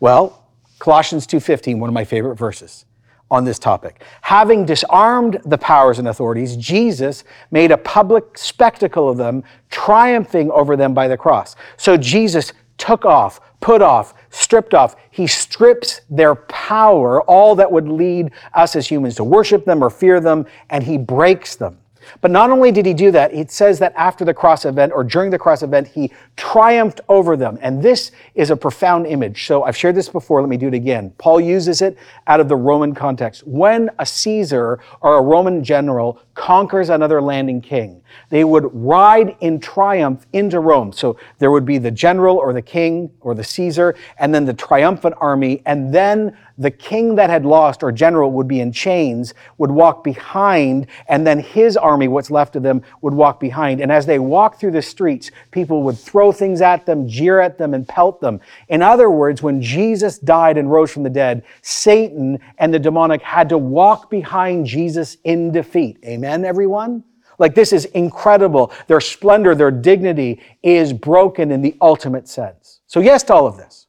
Well, 0.00 0.46
Colossians 0.78 1.26
2:15, 1.26 1.78
one 1.78 1.88
of 1.88 1.94
my 1.94 2.04
favorite 2.04 2.36
verses 2.36 2.86
on 3.30 3.44
this 3.44 3.58
topic. 3.58 4.02
Having 4.20 4.66
disarmed 4.66 5.40
the 5.44 5.56
powers 5.56 5.98
and 5.98 6.08
authorities, 6.08 6.56
Jesus 6.56 7.24
made 7.50 7.70
a 7.70 7.78
public 7.78 8.36
spectacle 8.36 9.08
of 9.08 9.16
them, 9.16 9.42
triumphing 9.70 10.50
over 10.50 10.76
them 10.76 10.92
by 10.92 11.08
the 11.08 11.16
cross. 11.16 11.56
So 11.76 11.96
Jesus 11.96 12.52
took 12.76 13.04
off, 13.04 13.40
put 13.60 13.80
off, 13.80 14.12
stripped 14.30 14.74
off. 14.74 14.96
He 15.10 15.26
strips 15.26 16.00
their 16.10 16.34
power, 16.34 17.22
all 17.22 17.54
that 17.54 17.70
would 17.70 17.88
lead 17.88 18.32
us 18.54 18.74
as 18.74 18.86
humans 18.86 19.14
to 19.16 19.24
worship 19.24 19.64
them 19.64 19.82
or 19.82 19.88
fear 19.88 20.20
them, 20.20 20.46
and 20.68 20.82
he 20.82 20.98
breaks 20.98 21.56
them. 21.56 21.78
But 22.20 22.30
not 22.30 22.50
only 22.50 22.72
did 22.72 22.86
he 22.86 22.94
do 22.94 23.10
that, 23.10 23.32
it 23.32 23.50
says 23.50 23.78
that 23.80 23.92
after 23.96 24.24
the 24.24 24.34
cross 24.34 24.64
event 24.64 24.92
or 24.94 25.04
during 25.04 25.30
the 25.30 25.38
cross 25.38 25.62
event, 25.62 25.88
he 25.88 26.12
triumphed 26.36 27.00
over 27.08 27.36
them. 27.36 27.58
And 27.60 27.82
this 27.82 28.12
is 28.34 28.50
a 28.50 28.56
profound 28.56 29.06
image. 29.06 29.46
So 29.46 29.64
I've 29.64 29.76
shared 29.76 29.94
this 29.94 30.08
before. 30.08 30.40
Let 30.40 30.48
me 30.48 30.56
do 30.56 30.68
it 30.68 30.74
again. 30.74 31.12
Paul 31.18 31.40
uses 31.40 31.82
it 31.82 31.96
out 32.26 32.40
of 32.40 32.48
the 32.48 32.56
Roman 32.56 32.94
context. 32.94 33.46
When 33.46 33.90
a 33.98 34.06
Caesar 34.06 34.80
or 35.00 35.18
a 35.18 35.22
Roman 35.22 35.62
general 35.62 36.20
conquers 36.34 36.88
another 36.88 37.20
landing 37.20 37.60
king, 37.60 38.02
they 38.28 38.44
would 38.44 38.68
ride 38.72 39.36
in 39.40 39.60
triumph 39.60 40.26
into 40.32 40.60
Rome. 40.60 40.92
So 40.92 41.16
there 41.38 41.50
would 41.50 41.64
be 41.64 41.78
the 41.78 41.90
general 41.90 42.36
or 42.36 42.52
the 42.52 42.62
king 42.62 43.10
or 43.20 43.34
the 43.34 43.44
Caesar, 43.44 43.94
and 44.18 44.34
then 44.34 44.44
the 44.44 44.54
triumphant 44.54 45.14
army, 45.20 45.62
and 45.66 45.94
then 45.94 46.36
the 46.58 46.70
king 46.70 47.14
that 47.16 47.30
had 47.30 47.44
lost 47.44 47.82
or 47.82 47.90
general 47.90 48.30
would 48.32 48.46
be 48.46 48.60
in 48.60 48.72
chains, 48.72 49.34
would 49.58 49.70
walk 49.70 50.04
behind, 50.04 50.86
and 51.08 51.26
then 51.26 51.38
his 51.38 51.76
army, 51.76 52.08
what's 52.08 52.30
left 52.30 52.56
of 52.56 52.62
them, 52.62 52.82
would 53.00 53.14
walk 53.14 53.40
behind. 53.40 53.80
And 53.80 53.90
as 53.90 54.06
they 54.06 54.18
walked 54.18 54.60
through 54.60 54.72
the 54.72 54.82
streets, 54.82 55.30
people 55.50 55.82
would 55.82 55.98
throw 55.98 56.30
things 56.30 56.60
at 56.60 56.86
them, 56.86 57.08
jeer 57.08 57.40
at 57.40 57.58
them, 57.58 57.74
and 57.74 57.86
pelt 57.88 58.20
them. 58.20 58.40
In 58.68 58.82
other 58.82 59.10
words, 59.10 59.42
when 59.42 59.60
Jesus 59.60 60.18
died 60.18 60.58
and 60.58 60.70
rose 60.70 60.90
from 60.90 61.02
the 61.02 61.10
dead, 61.10 61.42
Satan 61.62 62.38
and 62.58 62.72
the 62.72 62.78
demonic 62.78 63.22
had 63.22 63.48
to 63.48 63.58
walk 63.58 64.10
behind 64.10 64.66
Jesus 64.66 65.16
in 65.24 65.52
defeat. 65.52 65.98
Amen, 66.04 66.21
everyone? 66.24 67.04
Like, 67.38 67.54
this 67.54 67.72
is 67.72 67.86
incredible. 67.86 68.72
Their 68.86 69.00
splendor, 69.00 69.54
their 69.54 69.70
dignity 69.70 70.40
is 70.62 70.92
broken 70.92 71.50
in 71.50 71.62
the 71.62 71.76
ultimate 71.80 72.28
sense. 72.28 72.80
So, 72.86 73.00
yes 73.00 73.22
to 73.24 73.34
all 73.34 73.46
of 73.46 73.56
this. 73.56 73.86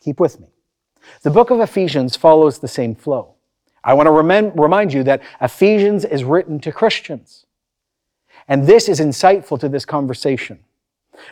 Keep 0.00 0.20
with 0.20 0.40
me. 0.40 0.48
The 1.22 1.30
book 1.30 1.50
of 1.50 1.60
Ephesians 1.60 2.16
follows 2.16 2.58
the 2.58 2.68
same 2.68 2.94
flow. 2.94 3.34
I 3.84 3.94
want 3.94 4.06
to 4.06 4.12
remind 4.62 4.92
you 4.92 5.02
that 5.04 5.22
Ephesians 5.40 6.04
is 6.04 6.22
written 6.22 6.60
to 6.60 6.70
Christians. 6.72 7.46
And 8.48 8.66
this 8.66 8.88
is 8.88 9.00
insightful 9.00 9.58
to 9.60 9.68
this 9.68 9.84
conversation. 9.84 10.60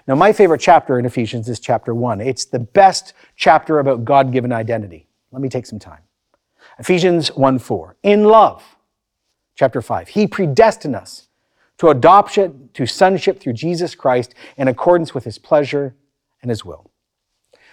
Now, 0.06 0.14
my 0.14 0.32
favorite 0.32 0.60
chapter 0.60 0.98
in 0.98 1.06
Ephesians 1.06 1.48
is 1.48 1.60
chapter 1.60 1.94
one. 1.94 2.20
It's 2.20 2.44
the 2.44 2.58
best 2.58 3.14
chapter 3.36 3.78
about 3.78 4.04
God 4.04 4.32
given 4.32 4.52
identity. 4.52 5.06
Let 5.32 5.42
me 5.42 5.48
take 5.48 5.66
some 5.66 5.78
time. 5.78 6.00
Ephesians 6.78 7.28
1 7.36 7.58
4. 7.58 7.96
In 8.02 8.24
love, 8.24 8.62
chapter 9.54 9.82
5. 9.82 10.08
He 10.08 10.26
predestined 10.26 10.96
us 10.96 11.28
to 11.78 11.88
adoption, 11.88 12.68
to 12.74 12.86
sonship 12.86 13.40
through 13.40 13.54
Jesus 13.54 13.94
Christ 13.94 14.34
in 14.56 14.68
accordance 14.68 15.14
with 15.14 15.24
his 15.24 15.38
pleasure 15.38 15.94
and 16.42 16.50
his 16.50 16.64
will. 16.64 16.90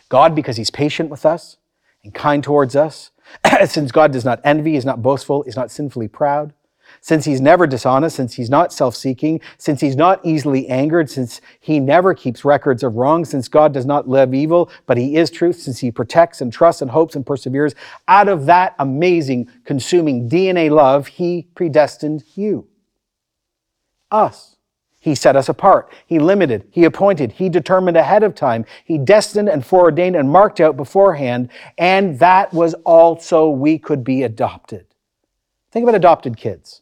God, 0.09 0.35
because 0.35 0.57
he's 0.57 0.71
patient 0.71 1.09
with 1.09 1.25
us 1.25 1.57
and 2.03 2.13
kind 2.13 2.43
towards 2.43 2.75
us, 2.75 3.11
since 3.65 3.91
God 3.91 4.11
does 4.13 4.23
not 4.23 4.39
envy, 4.43 4.75
is 4.75 4.85
not 4.85 5.01
boastful, 5.01 5.43
is 5.43 5.55
not 5.55 5.71
sinfully 5.71 6.07
proud, 6.07 6.53
since 7.01 7.25
he's 7.25 7.41
never 7.41 7.67
dishonest, 7.67 8.15
since 8.15 8.33
he's 8.33 8.49
not 8.49 8.73
self 8.73 8.95
seeking, 8.95 9.39
since 9.57 9.81
he's 9.81 9.95
not 9.95 10.19
easily 10.23 10.67
angered, 10.67 11.09
since 11.09 11.41
he 11.59 11.79
never 11.79 12.13
keeps 12.13 12.45
records 12.45 12.83
of 12.83 12.95
wrong, 12.95 13.25
since 13.25 13.47
God 13.47 13.73
does 13.73 13.85
not 13.85 14.07
live 14.07 14.33
evil, 14.33 14.69
but 14.85 14.97
he 14.97 15.15
is 15.15 15.29
truth, 15.29 15.59
since 15.59 15.79
he 15.79 15.91
protects 15.91 16.41
and 16.41 16.51
trusts 16.51 16.81
and 16.81 16.91
hopes 16.91 17.15
and 17.15 17.25
perseveres, 17.25 17.75
out 18.07 18.27
of 18.27 18.45
that 18.45 18.75
amazing, 18.79 19.49
consuming 19.65 20.29
DNA 20.29 20.69
love, 20.69 21.07
he 21.07 21.47
predestined 21.55 22.23
you 22.35 22.67
us. 24.11 24.55
He 24.99 25.15
set 25.15 25.35
us 25.35 25.47
apart. 25.47 25.91
He 26.05 26.19
limited. 26.19 26.67
He 26.71 26.83
appointed. 26.83 27.33
He 27.33 27.49
determined 27.49 27.95
ahead 27.95 28.23
of 28.23 28.35
time. 28.35 28.65
He 28.83 28.97
destined 28.97 29.47
and 29.47 29.65
foreordained 29.65 30.15
and 30.15 30.29
marked 30.29 30.59
out 30.59 30.75
beforehand. 30.75 31.49
And 31.77 32.19
that 32.19 32.53
was 32.53 32.73
all 32.83 33.19
so 33.19 33.49
we 33.49 33.77
could 33.77 34.03
be 34.03 34.23
adopted. 34.23 34.85
Think 35.71 35.83
about 35.83 35.95
adopted 35.95 36.35
kids. 36.35 36.81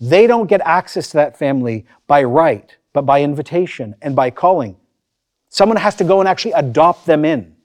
They 0.00 0.26
don't 0.26 0.46
get 0.46 0.60
access 0.64 1.08
to 1.10 1.16
that 1.16 1.38
family 1.38 1.86
by 2.06 2.22
right, 2.22 2.76
but 2.92 3.02
by 3.02 3.22
invitation 3.22 3.94
and 4.00 4.14
by 4.14 4.30
calling. 4.30 4.76
Someone 5.48 5.78
has 5.78 5.94
to 5.96 6.04
go 6.04 6.20
and 6.20 6.28
actually 6.28 6.52
adopt 6.52 7.06
them 7.06 7.24
in. 7.24 7.56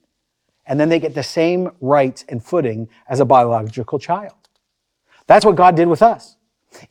And 0.65 0.79
then 0.79 0.89
they 0.89 0.99
get 0.99 1.13
the 1.13 1.23
same 1.23 1.71
rights 1.81 2.23
and 2.29 2.43
footing 2.43 2.87
as 3.07 3.19
a 3.19 3.25
biological 3.25 3.99
child. 3.99 4.35
That's 5.27 5.45
what 5.45 5.55
God 5.55 5.75
did 5.75 5.87
with 5.87 6.01
us. 6.01 6.37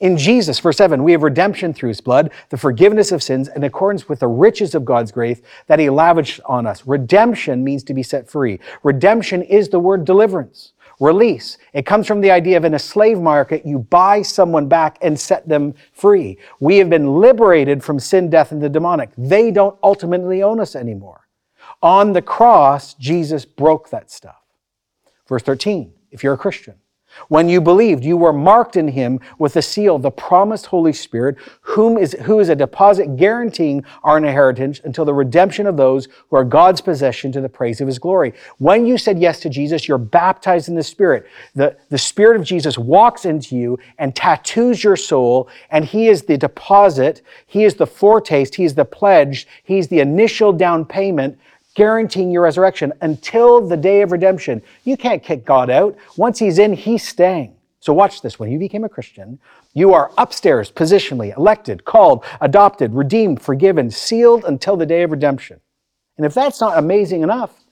In 0.01 0.17
Jesus, 0.17 0.59
verse 0.59 0.77
7, 0.77 1.03
we 1.03 1.13
have 1.13 1.23
redemption 1.23 1.75
through 1.75 1.89
his 1.89 2.01
blood, 2.01 2.31
the 2.51 2.57
forgiveness 2.57 3.11
of 3.11 3.23
sins 3.23 3.49
in 3.49 3.65
accordance 3.65 4.09
with 4.09 4.21
the 4.21 4.29
riches 4.29 4.75
of 4.75 4.85
God's 4.85 5.11
grace 5.11 5.41
that 5.67 5.79
he 5.79 5.91
lavished 5.91 6.41
on 6.47 6.67
us. 6.67 6.87
Redemption 6.87 7.65
means 7.65 7.83
to 7.85 7.95
be 7.95 8.03
set 8.03 8.29
free. 8.29 8.61
Redemption 8.85 9.43
is 9.43 9.69
the 9.69 9.81
word 9.81 10.05
deliverance, 10.05 10.73
release. 11.03 11.59
It 11.73 11.85
comes 11.85 12.07
from 12.07 12.21
the 12.21 12.31
idea 12.31 12.57
of 12.57 12.65
in 12.65 12.75
a 12.75 12.79
slave 12.79 13.19
market, 13.19 13.67
you 13.67 13.81
buy 13.81 14.23
someone 14.23 14.69
back 14.69 14.99
and 15.03 15.19
set 15.19 15.49
them 15.49 15.75
free. 15.93 16.39
We 16.61 16.79
have 16.79 16.89
been 16.89 17.21
liberated 17.21 17.83
from 17.83 17.99
sin, 17.99 18.31
death, 18.31 18.53
and 18.53 18.63
the 18.63 18.69
demonic. 18.69 19.11
They 19.19 19.51
don't 19.51 19.77
ultimately 19.83 20.43
own 20.43 20.61
us 20.61 20.77
anymore. 20.77 21.27
On 21.83 22.13
the 22.13 22.23
cross, 22.23 22.95
Jesus 22.95 23.45
broke 23.45 23.91
that 23.91 24.11
stuff. 24.11 24.41
Verse 25.29 25.43
13, 25.43 25.93
if 26.13 26.23
you're 26.23 26.35
a 26.35 26.39
Christian, 26.39 26.75
when 27.29 27.49
you 27.49 27.61
believed, 27.61 28.05
you 28.05 28.17
were 28.17 28.33
marked 28.33 28.77
in 28.77 28.89
him 28.89 29.21
with 29.39 29.55
the 29.55 29.63
seal, 29.63 29.99
the 29.99 30.11
promised 30.11 30.67
Holy 30.67 30.93
Spirit, 30.93 31.37
whom 31.61 31.99
is, 31.99 32.17
who 32.23 32.41
is 32.41 32.49
a 32.49 32.57
deposit 32.57 33.17
guaranteeing 33.17 33.85
our 34.03 34.19
inheritance 34.19 34.81
until 34.85 35.05
the 35.05 35.15
redemption 35.15 35.67
of 35.67 35.77
those 35.77 36.09
who 36.29 36.37
are 36.37 36.45
God's 36.45 36.81
possession 36.81 37.33
to 37.33 37.41
the 37.41 37.49
praise 37.49 37.81
of 37.81 37.87
his 37.87 37.99
glory. 37.99 38.33
When 38.59 38.87
you 38.87 38.99
said 38.99 39.19
yes 39.19 39.41
to 39.41 39.49
Jesus, 39.49 39.89
you're 39.89 39.99
baptized 39.99 40.69
in 40.69 40.75
the 40.75 40.83
Spirit. 40.83 41.27
The, 41.55 41.77
the 41.91 41.99
Spirit 41.99 42.37
of 42.37 42.45
Jesus 42.45 42.79
walks 42.79 43.25
into 43.25 43.57
you 43.57 43.79
and 43.99 44.15
tattoos 44.15 44.83
your 44.83 44.97
soul, 44.97 45.49
and 45.71 45.85
he 45.85 46.09
is 46.09 46.23
the 46.23 46.37
deposit, 46.37 47.23
he 47.47 47.65
is 47.65 47.75
the 47.75 47.87
foretaste, 47.87 48.55
he 48.55 48.65
is 48.65 48.75
the 48.75 48.85
pledge, 48.85 49.47
he's 49.65 49.89
the 49.89 50.01
initial 50.01 50.53
down 50.53 50.85
payment 50.85 51.39
guaranteeing 51.75 52.31
your 52.31 52.43
resurrection 52.43 52.93
until 53.01 53.67
the 53.67 53.77
day 53.77 54.03
of 54.03 54.13
redemption. 54.13 54.63
You 54.85 54.97
can't 54.97 55.23
kick 55.23 55.45
God 55.45 55.71
out. 55.71 55.97
Once 56.17 56.39
He's 56.39 56.59
in, 56.59 56.73
He's 56.73 57.07
staying. 57.07 57.57
So 57.81 57.93
watch 57.93 58.23
this. 58.23 58.39
When 58.39 58.51
you 58.51 58.59
became 58.59 58.85
a 58.85 58.89
Christian, 58.89 59.41
you 59.75 59.93
are 59.93 60.13
upstairs, 60.17 60.71
positionally, 60.71 61.37
elected, 61.37 61.85
called, 61.85 62.25
adopted, 62.41 62.95
redeemed, 62.95 63.43
forgiven, 63.43 63.91
sealed 63.91 64.45
until 64.45 64.77
the 64.77 64.87
day 64.87 65.03
of 65.03 65.11
redemption. 65.11 65.61
And 66.17 66.25
if 66.25 66.33
that's 66.33 66.61
not 66.61 66.79
amazing 66.79 67.23
enough, 67.23 67.63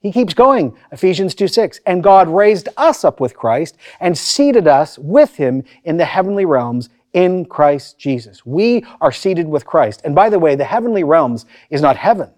he 0.00 0.12
keeps 0.12 0.34
going, 0.34 0.76
Ephesians 0.92 1.34
2 1.34 1.48
6. 1.48 1.80
And 1.86 2.02
God 2.02 2.28
raised 2.28 2.68
us 2.76 3.04
up 3.04 3.20
with 3.20 3.36
Christ 3.36 3.76
and 4.00 4.16
seated 4.16 4.66
us 4.66 4.98
with 4.98 5.36
him 5.36 5.62
in 5.84 5.96
the 5.96 6.04
heavenly 6.04 6.44
realms 6.44 6.88
in 7.12 7.44
Christ 7.44 7.98
Jesus. 7.98 8.44
We 8.44 8.84
are 9.00 9.12
seated 9.12 9.48
with 9.48 9.64
Christ. 9.64 10.02
And 10.04 10.14
by 10.14 10.28
the 10.28 10.38
way, 10.38 10.54
the 10.54 10.64
heavenly 10.64 11.02
realms 11.02 11.46
is 11.70 11.80
not 11.80 11.96
heaven. 11.96 12.30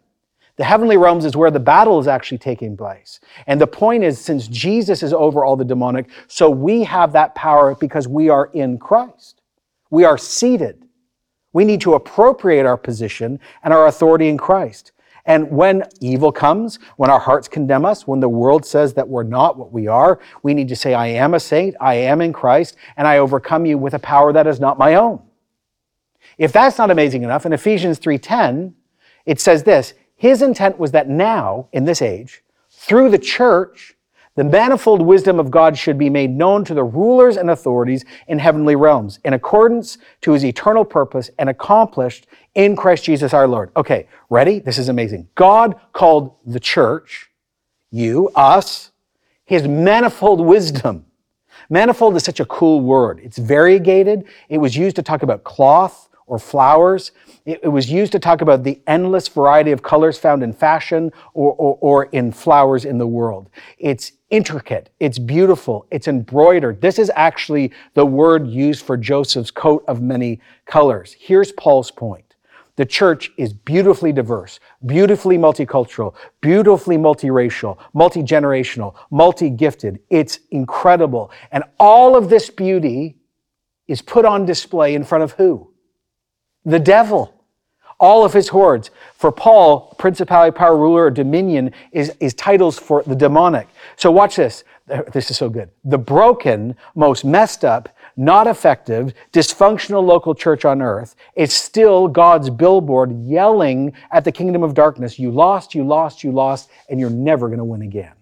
The 0.59 0.65
heavenly 0.65 0.97
realms 0.97 1.25
is 1.25 1.37
where 1.37 1.53
the 1.53 1.61
battle 1.61 2.01
is 2.01 2.09
actually 2.09 2.39
taking 2.39 2.77
place. 2.77 3.21
And 3.47 3.61
the 3.61 3.67
point 3.67 4.03
is, 4.03 4.21
since 4.21 4.49
Jesus 4.49 5.05
is 5.05 5.13
over 5.13 5.45
all 5.45 5.57
the 5.57 5.65
demonic, 5.65 6.11
so 6.27 6.51
we 6.51 6.83
have 6.83 7.13
that 7.13 7.35
power 7.37 7.77
because 7.77 8.09
we 8.09 8.29
are 8.29 8.51
in 8.53 8.77
Christ. 8.77 9.41
We 9.91 10.05
are 10.05 10.19
seated. 10.19 10.85
We 11.53 11.65
need 11.65 11.81
to 11.83 11.95
appropriate 11.95 12.67
our 12.67 12.77
position 12.77 13.39
and 13.63 13.73
our 13.73 13.87
authority 13.87 14.29
in 14.29 14.37
Christ. 14.37 14.93
And 15.27 15.49
when 15.51 15.85
evil 16.01 16.33
comes, 16.33 16.79
when 16.97 17.11
our 17.11 17.21
hearts 17.21 17.47
condemn 17.47 17.85
us, 17.85 18.07
when 18.07 18.19
the 18.19 18.29
world 18.29 18.67
says 18.67 18.95
that 18.95 19.09
we're 19.09 19.23
not 19.23 19.59
what 19.59 19.71
we 19.71 19.87
are, 19.87 20.19
we 20.43 20.55
need 20.55 20.69
to 20.69 20.77
say, 20.77 20.95
I 20.95 21.07
am 21.07 21.35
a 21.35 21.41
saint, 21.41 21.77
I 21.81 21.95
am 21.95 22.21
in 22.21 22.33
Christ, 22.33 22.77
and 22.97 23.07
I 23.07 23.19
overcome 23.19 23.65
you 23.65 23.79
with 23.79 23.95
a 23.95 23.99
power 23.99 24.33
that 24.33 24.47
is 24.47 24.59
not 24.59 24.79
my 24.79 24.95
own. 24.95 25.23
If 26.37 26.53
that's 26.53 26.79
not 26.79 26.91
amazing 26.91 27.25
enough, 27.25 27.47
in 27.47 27.53
Ephesians 27.53 27.99
3:10, 27.99 28.73
it 29.27 29.41
says 29.41 29.63
this, 29.63 29.95
his 30.19 30.43
intent 30.43 30.79
was 30.79 30.91
that 30.91 31.09
now, 31.09 31.69
in 31.73 31.85
this 31.85 32.03
age, 32.03 32.43
through 32.71 33.11
the 33.11 33.19
church, 33.19 33.95
the 34.35 34.43
manifold 34.43 35.01
wisdom 35.01 35.39
of 35.39 35.51
God 35.51 35.79
should 35.79 35.97
be 35.97 36.11
made 36.11 36.31
known 36.31 36.65
to 36.65 36.75
the 36.75 36.85
rulers 36.85 37.37
and 37.37 37.51
authorities 37.51 38.05
in 38.27 38.39
heavenly 38.39 38.75
realms 38.77 39.21
in 39.25 39.33
accordance 39.33 39.97
to 40.21 40.33
his 40.33 40.45
eternal 40.45 40.85
purpose 40.85 41.31
and 41.39 41.49
accomplished 41.49 42.27
in 42.55 42.75
Christ 42.75 43.05
Jesus 43.05 43.33
our 43.33 43.47
Lord. 43.47 43.71
Okay, 43.77 44.09
ready? 44.29 44.59
This 44.59 44.77
is 44.77 44.89
amazing. 44.89 45.29
God 45.37 45.77
called 45.93 46.35
the 46.45 46.61
church, 46.61 47.31
you, 47.91 48.29
us, 48.35 48.91
his 49.45 49.67
manifold 49.67 50.41
wisdom. 50.41 51.07
Manifold 51.71 52.17
is 52.17 52.25
such 52.25 52.41
a 52.41 52.45
cool 52.45 52.81
word. 52.81 53.21
It's 53.23 53.39
variegated. 53.39 54.25
It 54.49 54.59
was 54.59 54.77
used 54.77 54.97
to 54.97 55.03
talk 55.03 55.23
about 55.23 55.45
cloth 55.45 56.08
or 56.29 56.39
flowers. 56.39 57.11
It, 57.45 57.61
it 57.65 57.69
was 57.69 57.91
used 57.91 58.13
to 58.13 58.19
talk 58.19 58.41
about 58.41 58.63
the 58.63 58.81
endless 58.87 59.27
variety 59.27 59.73
of 59.73 59.83
colors 59.83 60.19
found 60.19 60.43
in 60.43 60.53
fashion 60.53 61.11
or, 61.35 61.53
or, 61.55 61.79
or 61.81 62.05
in 62.05 62.31
flowers 62.31 62.85
in 62.85 62.99
the 62.99 63.07
world. 63.07 63.51
It's 63.79 64.13
intricate, 64.31 64.91
it's 65.01 65.19
beautiful, 65.19 65.87
it's 65.91 66.07
embroidered. 66.07 66.81
This 66.81 66.99
is 66.99 67.11
actually 67.17 67.73
the 67.95 68.07
word 68.07 68.47
used 68.47 68.85
for 68.85 68.97
Joseph's 68.97 69.51
coat 69.51 69.85
of 69.89 70.03
many 70.03 70.41
colors. 70.67 71.17
Here's 71.19 71.51
Paul's 71.53 71.91
point. 71.91 72.29
The 72.77 72.87
church 72.87 73.33
is 73.37 73.53
beautifully 73.53 74.13
diverse, 74.13 74.61
beautifully 74.87 75.37
multicultural, 75.37 76.15
beautifully 76.41 76.97
multiracial, 76.97 77.77
multi 77.93 78.23
generational, 78.23 78.95
multi 79.11 79.51
gifted. 79.51 79.99
It's 80.11 80.39
incredible. 80.53 81.33
And 81.51 81.65
all 81.81 82.15
of 82.15 82.29
this 82.29 82.51
beauty 82.51 83.17
is 83.89 84.01
put 84.01 84.25
on 84.25 84.47
display 84.47 84.95
in 84.95 85.03
front 85.03 85.25
of 85.25 85.33
who? 85.33 85.73
The 86.69 86.79
devil. 86.79 87.35
All 87.99 88.25
of 88.25 88.33
his 88.33 88.49
hordes. 88.49 88.91
For 89.15 89.33
Paul, 89.33 89.95
principality, 89.99 90.55
power, 90.55 90.77
ruler, 90.77 91.05
or 91.05 91.11
dominion 91.11 91.73
is, 91.91 92.15
is 92.21 92.35
titles 92.35 92.79
for 92.79 93.03
the 93.03 93.17
demonic. 93.17 93.67
So 93.97 94.13
watch 94.13 94.37
this. 94.37 94.63
This 95.13 95.31
is 95.31 95.37
so 95.37 95.49
good. 95.49 95.71
The 95.85 95.99
broken, 95.99 96.77
most 96.95 97.25
messed 97.25 97.65
up, 97.65 97.89
not 98.17 98.47
effective, 98.47 99.15
dysfunctional 99.33 100.05
local 100.05 100.35
church 100.35 100.65
on 100.65 100.83
earth 100.83 101.17
is 101.35 101.53
still 101.53 102.07
God's 102.07 102.51
billboard 102.51 103.13
yelling 103.25 103.93
at 104.11 104.25
the 104.25 104.33
kingdom 104.33 104.63
of 104.63 104.75
darkness, 104.75 105.19
you 105.19 105.31
lost, 105.31 105.75
you 105.75 105.85
lost, 105.85 106.23
you 106.23 106.33
lost, 106.33 106.71
and 106.89 107.01
you're 107.01 107.11
never 107.11 107.49
going 107.49 107.59
to 107.59 107.65
win 107.65 107.83
again. 107.83 108.13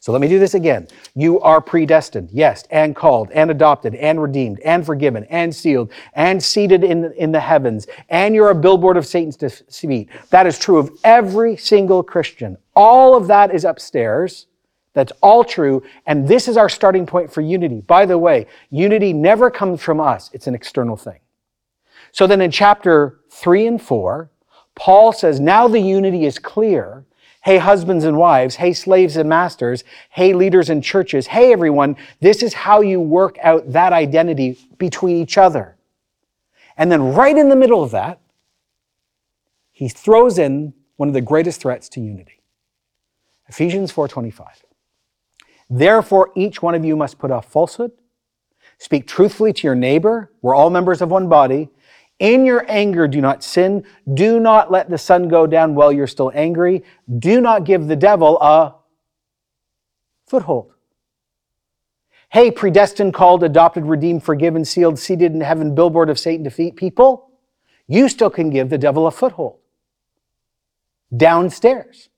So 0.00 0.12
let 0.12 0.22
me 0.22 0.28
do 0.28 0.38
this 0.38 0.54
again. 0.54 0.88
You 1.14 1.40
are 1.40 1.60
predestined, 1.60 2.30
yes, 2.32 2.64
and 2.70 2.96
called, 2.96 3.30
and 3.32 3.50
adopted, 3.50 3.94
and 3.96 4.20
redeemed, 4.20 4.58
and 4.60 4.84
forgiven, 4.84 5.24
and 5.24 5.54
sealed, 5.54 5.92
and 6.14 6.42
seated 6.42 6.82
in, 6.82 7.12
in 7.18 7.32
the 7.32 7.40
heavens, 7.40 7.86
and 8.08 8.34
you're 8.34 8.48
a 8.48 8.54
billboard 8.54 8.96
of 8.96 9.06
Satan's 9.06 9.36
defeat. 9.36 10.08
That 10.30 10.46
is 10.46 10.58
true 10.58 10.78
of 10.78 10.90
every 11.04 11.54
single 11.58 12.02
Christian. 12.02 12.56
All 12.74 13.14
of 13.14 13.26
that 13.26 13.54
is 13.54 13.66
upstairs. 13.66 14.46
That's 14.94 15.12
all 15.20 15.44
true. 15.44 15.82
And 16.06 16.26
this 16.26 16.48
is 16.48 16.56
our 16.56 16.70
starting 16.70 17.04
point 17.04 17.30
for 17.30 17.42
unity. 17.42 17.82
By 17.82 18.06
the 18.06 18.16
way, 18.16 18.46
unity 18.70 19.12
never 19.12 19.50
comes 19.50 19.82
from 19.82 20.00
us, 20.00 20.30
it's 20.32 20.46
an 20.46 20.54
external 20.54 20.96
thing. 20.96 21.20
So 22.10 22.26
then 22.26 22.40
in 22.40 22.50
chapter 22.50 23.20
3 23.28 23.66
and 23.66 23.82
4, 23.82 24.30
Paul 24.74 25.12
says, 25.12 25.40
Now 25.40 25.68
the 25.68 25.78
unity 25.78 26.24
is 26.24 26.38
clear. 26.38 27.04
Hey, 27.42 27.56
husbands 27.56 28.04
and 28.04 28.18
wives. 28.18 28.56
Hey, 28.56 28.74
slaves 28.74 29.16
and 29.16 29.28
masters. 29.28 29.82
Hey, 30.10 30.34
leaders 30.34 30.68
and 30.68 30.84
churches. 30.84 31.26
Hey, 31.26 31.52
everyone. 31.52 31.96
This 32.20 32.42
is 32.42 32.52
how 32.52 32.82
you 32.82 33.00
work 33.00 33.38
out 33.42 33.72
that 33.72 33.92
identity 33.94 34.58
between 34.76 35.16
each 35.16 35.38
other. 35.38 35.76
And 36.76 36.92
then 36.92 37.14
right 37.14 37.36
in 37.36 37.48
the 37.48 37.56
middle 37.56 37.82
of 37.82 37.92
that, 37.92 38.20
he 39.72 39.88
throws 39.88 40.38
in 40.38 40.74
one 40.96 41.08
of 41.08 41.14
the 41.14 41.22
greatest 41.22 41.62
threats 41.62 41.88
to 41.90 42.00
unity. 42.00 42.42
Ephesians 43.48 43.90
4:25. 43.90 44.64
Therefore, 45.70 46.30
each 46.34 46.62
one 46.62 46.74
of 46.74 46.84
you 46.84 46.94
must 46.94 47.18
put 47.18 47.30
off 47.30 47.46
falsehood, 47.46 47.92
speak 48.78 49.06
truthfully 49.06 49.52
to 49.54 49.66
your 49.66 49.74
neighbor. 49.74 50.30
We're 50.42 50.54
all 50.54 50.68
members 50.68 51.00
of 51.00 51.10
one 51.10 51.28
body. 51.28 51.70
In 52.20 52.44
your 52.44 52.66
anger, 52.68 53.08
do 53.08 53.20
not 53.20 53.42
sin. 53.42 53.84
Do 54.12 54.38
not 54.38 54.70
let 54.70 54.90
the 54.90 54.98
sun 54.98 55.26
go 55.26 55.46
down 55.46 55.74
while 55.74 55.90
you're 55.90 56.06
still 56.06 56.30
angry. 56.34 56.84
Do 57.18 57.40
not 57.40 57.64
give 57.64 57.88
the 57.88 57.96
devil 57.96 58.40
a 58.40 58.76
foothold. 60.26 60.74
Hey, 62.28 62.50
predestined, 62.50 63.14
called, 63.14 63.42
adopted, 63.42 63.86
redeemed, 63.86 64.22
forgiven, 64.22 64.64
sealed, 64.64 64.98
seated 64.98 65.32
in 65.32 65.40
heaven, 65.40 65.74
billboard 65.74 66.10
of 66.10 66.18
Satan 66.18 66.44
defeat 66.44 66.76
people, 66.76 67.30
you 67.88 68.08
still 68.08 68.30
can 68.30 68.50
give 68.50 68.68
the 68.68 68.78
devil 68.78 69.08
a 69.08 69.10
foothold. 69.10 69.58
Downstairs. 71.16 72.10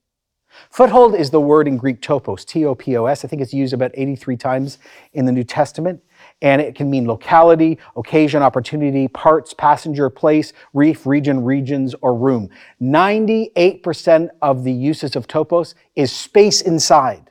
Foothold 0.68 1.14
is 1.14 1.30
the 1.30 1.40
word 1.40 1.66
in 1.66 1.78
Greek 1.78 2.02
topos, 2.02 2.44
T 2.44 2.66
O 2.66 2.74
P 2.74 2.94
O 2.96 3.06
S. 3.06 3.24
I 3.24 3.28
think 3.28 3.40
it's 3.40 3.54
used 3.54 3.72
about 3.72 3.92
83 3.94 4.36
times 4.36 4.78
in 5.14 5.24
the 5.24 5.32
New 5.32 5.44
Testament. 5.44 6.02
And 6.42 6.60
it 6.60 6.74
can 6.74 6.90
mean 6.90 7.06
locality, 7.06 7.78
occasion, 7.96 8.42
opportunity, 8.42 9.08
parts, 9.08 9.54
passenger, 9.54 10.10
place, 10.10 10.52
reef, 10.74 11.06
region, 11.06 11.42
regions, 11.44 11.94
or 12.02 12.14
room. 12.14 12.50
98% 12.82 14.28
of 14.42 14.64
the 14.64 14.72
uses 14.72 15.16
of 15.16 15.28
topos 15.28 15.74
is 15.94 16.12
space 16.12 16.60
inside. 16.60 17.30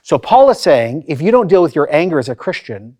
So 0.00 0.18
Paul 0.18 0.50
is 0.50 0.58
saying 0.58 1.04
if 1.06 1.20
you 1.20 1.30
don't 1.30 1.46
deal 1.46 1.62
with 1.62 1.76
your 1.76 1.94
anger 1.94 2.18
as 2.18 2.30
a 2.30 2.34
Christian, 2.34 2.96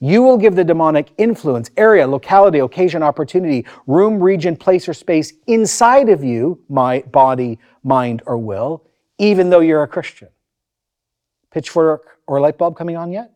you 0.00 0.22
will 0.22 0.38
give 0.38 0.56
the 0.56 0.64
demonic 0.64 1.12
influence, 1.18 1.70
area, 1.76 2.06
locality, 2.06 2.58
occasion, 2.58 3.02
opportunity, 3.02 3.66
room, 3.86 4.18
region, 4.18 4.56
place, 4.56 4.88
or 4.88 4.94
space 4.94 5.34
inside 5.46 6.08
of 6.08 6.24
you, 6.24 6.58
my 6.70 7.00
body, 7.12 7.58
mind, 7.82 8.22
or 8.26 8.38
will, 8.38 8.82
even 9.18 9.50
though 9.50 9.60
you're 9.60 9.82
a 9.82 9.88
Christian. 9.88 10.28
Pitchfork 11.52 12.18
or 12.26 12.40
light 12.40 12.56
bulb 12.58 12.76
coming 12.76 12.96
on 12.96 13.12
yet? 13.12 13.33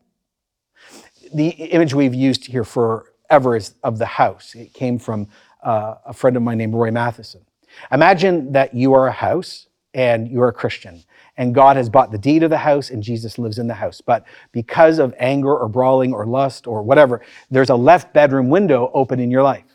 The 1.33 1.49
image 1.49 1.95
we've 1.95 2.15
used 2.15 2.47
here 2.47 2.65
forever 2.65 3.57
is 3.57 3.75
of 3.83 3.99
the 3.99 4.07
house. 4.07 4.55
It 4.55 4.73
came 4.73 4.99
from 4.99 5.29
uh, 5.63 5.97
a 6.07 6.13
friend 6.13 6.37
of 6.37 6.43
mine 6.43 6.59
named 6.59 6.75
Roy 6.75 6.91
Matheson. 6.91 7.43
Imagine 7.93 8.53
that 8.53 8.75
you 8.75 8.95
are 8.95 9.09
a 9.09 9.13
house 9.13 9.69
and 9.95 10.29
you're 10.29 10.49
a 10.49 10.53
Christian 10.53 11.05
and 11.39 11.55
God 11.55 11.77
has 11.77 11.89
bought 11.89 12.11
the 12.11 12.19
deed 12.19 12.43
of 12.43 12.51
the 12.51 12.59
house 12.59 12.91
and 12.91 13.03
Jesus 13.03 13.39
lives 13.39 13.59
in 13.59 13.69
the 13.69 13.75
house. 13.75 14.01
But 14.01 14.27
because 14.53 14.99
of 14.99 15.15
anger 15.19 15.57
or 15.57 15.69
brawling 15.69 16.13
or 16.13 16.27
lust 16.27 16.67
or 16.67 16.83
whatever, 16.83 17.23
there's 17.51 17.71
a 17.71 17.77
left 17.77 18.13
bedroom 18.13 18.51
window 18.51 18.91
open 18.93 19.21
in 19.21 19.31
your 19.31 19.45
life. 19.45 19.68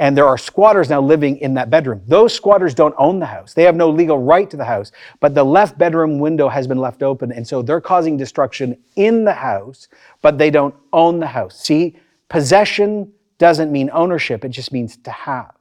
And 0.00 0.16
there 0.16 0.26
are 0.26 0.38
squatters 0.38 0.88
now 0.88 1.02
living 1.02 1.36
in 1.36 1.52
that 1.54 1.68
bedroom. 1.68 2.00
Those 2.08 2.32
squatters 2.34 2.74
don't 2.74 2.94
own 2.96 3.18
the 3.18 3.26
house. 3.26 3.52
They 3.52 3.64
have 3.64 3.76
no 3.76 3.90
legal 3.90 4.18
right 4.18 4.48
to 4.48 4.56
the 4.56 4.64
house, 4.64 4.92
but 5.20 5.34
the 5.34 5.44
left 5.44 5.76
bedroom 5.76 6.18
window 6.18 6.48
has 6.48 6.66
been 6.66 6.78
left 6.78 7.02
open. 7.02 7.30
And 7.30 7.46
so 7.46 7.60
they're 7.60 7.82
causing 7.82 8.16
destruction 8.16 8.78
in 8.96 9.26
the 9.26 9.34
house, 9.34 9.88
but 10.22 10.38
they 10.38 10.50
don't 10.50 10.74
own 10.94 11.20
the 11.20 11.26
house. 11.26 11.60
See, 11.60 11.98
possession 12.30 13.12
doesn't 13.36 13.70
mean 13.70 13.90
ownership, 13.92 14.42
it 14.42 14.48
just 14.48 14.72
means 14.72 14.96
to 14.96 15.10
have. 15.10 15.54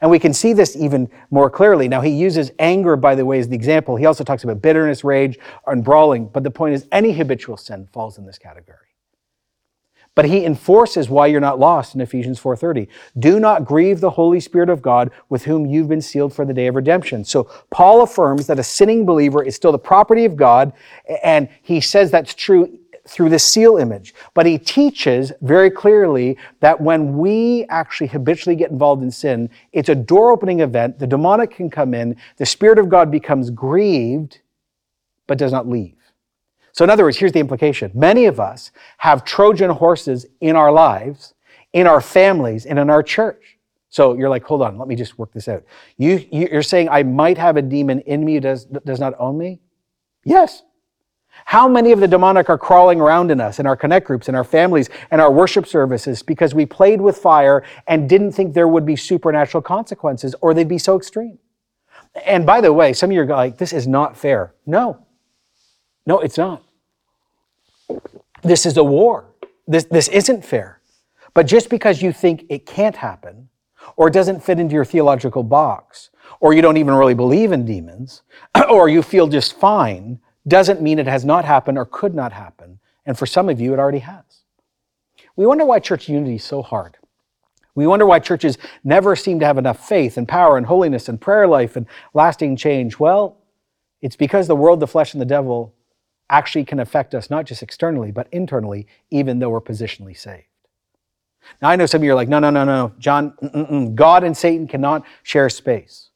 And 0.00 0.08
we 0.08 0.20
can 0.20 0.32
see 0.32 0.52
this 0.52 0.76
even 0.76 1.10
more 1.30 1.50
clearly. 1.50 1.88
Now, 1.88 2.00
he 2.02 2.10
uses 2.10 2.52
anger, 2.60 2.94
by 2.94 3.16
the 3.16 3.24
way, 3.24 3.40
as 3.40 3.48
the 3.48 3.56
example. 3.56 3.96
He 3.96 4.06
also 4.06 4.22
talks 4.22 4.44
about 4.44 4.62
bitterness, 4.62 5.02
rage, 5.02 5.38
and 5.66 5.82
brawling. 5.82 6.28
But 6.28 6.44
the 6.44 6.50
point 6.50 6.74
is, 6.74 6.86
any 6.92 7.12
habitual 7.12 7.56
sin 7.56 7.88
falls 7.92 8.18
in 8.18 8.26
this 8.26 8.38
category. 8.38 8.78
But 10.16 10.24
he 10.24 10.44
enforces 10.44 11.08
why 11.08 11.26
you're 11.26 11.40
not 11.40 11.60
lost 11.60 11.94
in 11.94 12.00
Ephesians 12.00 12.40
4:30. 12.40 12.88
Do 13.18 13.38
not 13.38 13.64
grieve 13.64 14.00
the 14.00 14.10
Holy 14.10 14.40
Spirit 14.40 14.70
of 14.70 14.82
God 14.82 15.12
with 15.28 15.44
whom 15.44 15.66
you've 15.66 15.88
been 15.88 16.00
sealed 16.00 16.32
for 16.32 16.44
the 16.44 16.54
day 16.54 16.66
of 16.66 16.74
redemption. 16.74 17.22
So 17.24 17.48
Paul 17.70 18.02
affirms 18.02 18.48
that 18.48 18.58
a 18.58 18.64
sinning 18.64 19.06
believer 19.06 19.44
is 19.44 19.54
still 19.54 19.72
the 19.72 19.78
property 19.78 20.24
of 20.24 20.34
God 20.34 20.72
and 21.22 21.48
he 21.62 21.80
says 21.80 22.10
that's 22.10 22.34
true 22.34 22.78
through 23.06 23.28
the 23.28 23.38
seal 23.38 23.76
image. 23.76 24.14
But 24.34 24.46
he 24.46 24.58
teaches 24.58 25.32
very 25.42 25.70
clearly 25.70 26.38
that 26.60 26.80
when 26.80 27.18
we 27.18 27.64
actually 27.68 28.08
habitually 28.08 28.56
get 28.56 28.70
involved 28.70 29.02
in 29.02 29.10
sin, 29.10 29.50
it's 29.72 29.90
a 29.90 29.94
door 29.94 30.32
opening 30.32 30.60
event. 30.60 30.98
The 30.98 31.06
demonic 31.06 31.52
can 31.52 31.70
come 31.70 31.94
in, 31.94 32.16
the 32.38 32.46
Spirit 32.46 32.78
of 32.78 32.88
God 32.88 33.10
becomes 33.10 33.50
grieved, 33.50 34.40
but 35.26 35.38
does 35.38 35.52
not 35.52 35.68
leave. 35.68 35.95
So, 36.76 36.84
in 36.84 36.90
other 36.90 37.04
words, 37.04 37.16
here's 37.16 37.32
the 37.32 37.40
implication 37.40 37.90
many 37.94 38.26
of 38.26 38.38
us 38.38 38.70
have 38.98 39.24
Trojan 39.24 39.70
horses 39.70 40.26
in 40.42 40.56
our 40.56 40.70
lives, 40.70 41.32
in 41.72 41.86
our 41.86 42.02
families, 42.02 42.66
and 42.66 42.78
in 42.78 42.90
our 42.90 43.02
church. 43.02 43.56
So 43.88 44.12
you're 44.12 44.28
like, 44.28 44.44
hold 44.44 44.60
on, 44.60 44.76
let 44.76 44.86
me 44.86 44.94
just 44.94 45.18
work 45.18 45.32
this 45.32 45.48
out. 45.48 45.64
You, 45.96 46.22
you're 46.30 46.62
saying 46.62 46.90
I 46.90 47.02
might 47.02 47.38
have 47.38 47.56
a 47.56 47.62
demon 47.62 48.00
in 48.00 48.26
me 48.26 48.40
does, 48.40 48.66
does 48.66 49.00
not 49.00 49.14
own 49.18 49.38
me? 49.38 49.60
Yes. 50.22 50.64
How 51.46 51.66
many 51.66 51.92
of 51.92 52.00
the 52.00 52.08
demonic 52.08 52.50
are 52.50 52.58
crawling 52.58 53.00
around 53.00 53.30
in 53.30 53.40
us, 53.40 53.58
in 53.58 53.66
our 53.66 53.76
connect 53.76 54.06
groups, 54.06 54.28
in 54.28 54.34
our 54.34 54.44
families, 54.44 54.90
and 55.10 55.18
our 55.18 55.32
worship 55.32 55.66
services 55.66 56.22
because 56.22 56.54
we 56.54 56.66
played 56.66 57.00
with 57.00 57.16
fire 57.16 57.64
and 57.86 58.06
didn't 58.06 58.32
think 58.32 58.52
there 58.52 58.68
would 58.68 58.84
be 58.84 58.96
supernatural 58.96 59.62
consequences 59.62 60.34
or 60.42 60.52
they'd 60.52 60.68
be 60.68 60.78
so 60.78 60.98
extreme? 60.98 61.38
And 62.26 62.44
by 62.44 62.60
the 62.60 62.72
way, 62.72 62.92
some 62.92 63.08
of 63.08 63.14
you 63.14 63.22
are 63.22 63.26
like, 63.26 63.56
this 63.56 63.72
is 63.72 63.86
not 63.86 64.14
fair. 64.14 64.52
No, 64.66 65.06
no, 66.04 66.20
it's 66.20 66.36
not. 66.36 66.65
This 68.42 68.66
is 68.66 68.76
a 68.76 68.84
war. 68.84 69.26
This, 69.66 69.84
this 69.84 70.08
isn't 70.08 70.44
fair. 70.44 70.80
But 71.34 71.46
just 71.46 71.68
because 71.68 72.00
you 72.00 72.12
think 72.12 72.46
it 72.48 72.66
can't 72.66 72.96
happen, 72.96 73.48
or 73.96 74.08
it 74.08 74.14
doesn't 74.14 74.42
fit 74.42 74.58
into 74.58 74.74
your 74.74 74.84
theological 74.84 75.42
box, 75.42 76.10
or 76.40 76.52
you 76.52 76.62
don't 76.62 76.76
even 76.76 76.94
really 76.94 77.14
believe 77.14 77.52
in 77.52 77.64
demons, 77.64 78.22
or 78.70 78.88
you 78.88 79.02
feel 79.02 79.26
just 79.26 79.58
fine, 79.58 80.18
doesn't 80.48 80.80
mean 80.80 80.98
it 80.98 81.06
has 81.06 81.24
not 81.24 81.44
happened 81.44 81.78
or 81.78 81.84
could 81.84 82.14
not 82.14 82.32
happen. 82.32 82.78
And 83.04 83.18
for 83.18 83.26
some 83.26 83.48
of 83.48 83.60
you, 83.60 83.72
it 83.72 83.78
already 83.78 84.00
has. 84.00 84.22
We 85.36 85.46
wonder 85.46 85.64
why 85.64 85.80
church 85.80 86.08
unity 86.08 86.36
is 86.36 86.44
so 86.44 86.62
hard. 86.62 86.96
We 87.74 87.86
wonder 87.86 88.06
why 88.06 88.20
churches 88.20 88.56
never 88.82 89.14
seem 89.14 89.38
to 89.40 89.46
have 89.46 89.58
enough 89.58 89.86
faith 89.86 90.16
and 90.16 90.26
power 90.26 90.56
and 90.56 90.64
holiness 90.64 91.08
and 91.08 91.20
prayer 91.20 91.46
life 91.46 91.76
and 91.76 91.86
lasting 92.14 92.56
change. 92.56 92.98
Well, 92.98 93.36
it's 94.00 94.16
because 94.16 94.46
the 94.46 94.56
world, 94.56 94.80
the 94.80 94.86
flesh, 94.86 95.12
and 95.12 95.20
the 95.20 95.26
devil 95.26 95.74
actually 96.28 96.64
can 96.64 96.80
affect 96.80 97.14
us 97.14 97.30
not 97.30 97.44
just 97.46 97.62
externally, 97.62 98.10
but 98.10 98.28
internally, 98.32 98.86
even 99.10 99.38
though 99.38 99.50
we're 99.50 99.60
positionally 99.60 100.16
saved. 100.16 100.44
Now, 101.62 101.68
I 101.70 101.76
know 101.76 101.86
some 101.86 102.00
of 102.00 102.04
you 102.04 102.12
are 102.12 102.16
like, 102.16 102.28
no, 102.28 102.38
no, 102.38 102.50
no, 102.50 102.64
no, 102.64 102.92
John, 102.98 103.32
mm-mm-mm. 103.42 103.94
God 103.94 104.24
and 104.24 104.36
Satan 104.36 104.66
cannot 104.66 105.04
share 105.22 105.48
space. 105.48 106.10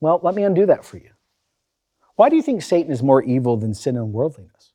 Well, 0.00 0.20
let 0.22 0.34
me 0.34 0.44
undo 0.44 0.64
that 0.66 0.84
for 0.84 0.96
you. 0.96 1.10
Why 2.16 2.28
do 2.28 2.36
you 2.36 2.42
think 2.42 2.62
Satan 2.62 2.90
is 2.90 3.02
more 3.02 3.22
evil 3.22 3.56
than 3.56 3.74
sin 3.74 3.96
and 3.96 4.12
worldliness? 4.12 4.72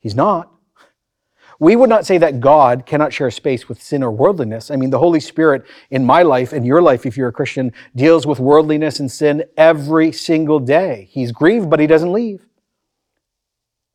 He's 0.00 0.14
not. 0.14 0.50
We 1.60 1.74
would 1.74 1.88
not 1.88 2.06
say 2.06 2.18
that 2.18 2.40
God 2.40 2.86
cannot 2.86 3.12
share 3.12 3.30
space 3.30 3.68
with 3.68 3.82
sin 3.82 4.02
or 4.02 4.12
worldliness. 4.12 4.70
I 4.70 4.76
mean, 4.76 4.90
the 4.90 4.98
Holy 4.98 5.20
Spirit 5.20 5.64
in 5.90 6.04
my 6.04 6.22
life 6.22 6.52
and 6.52 6.64
your 6.64 6.80
life, 6.80 7.04
if 7.04 7.16
you're 7.16 7.28
a 7.28 7.32
Christian, 7.32 7.72
deals 7.96 8.26
with 8.26 8.38
worldliness 8.38 9.00
and 9.00 9.10
sin 9.10 9.44
every 9.56 10.12
single 10.12 10.60
day. 10.60 11.08
He's 11.10 11.32
grieved, 11.32 11.68
but 11.68 11.80
he 11.80 11.88
doesn't 11.88 12.12
leave. 12.12 12.47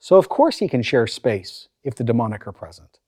So, 0.04 0.18
of 0.18 0.28
course, 0.28 0.58
he 0.58 0.68
can 0.68 0.82
share 0.82 1.08
space 1.08 1.70
if 1.86 1.96
the 1.96 2.04
demonic 2.04 2.46
are 2.46 2.52
present. 2.52 3.00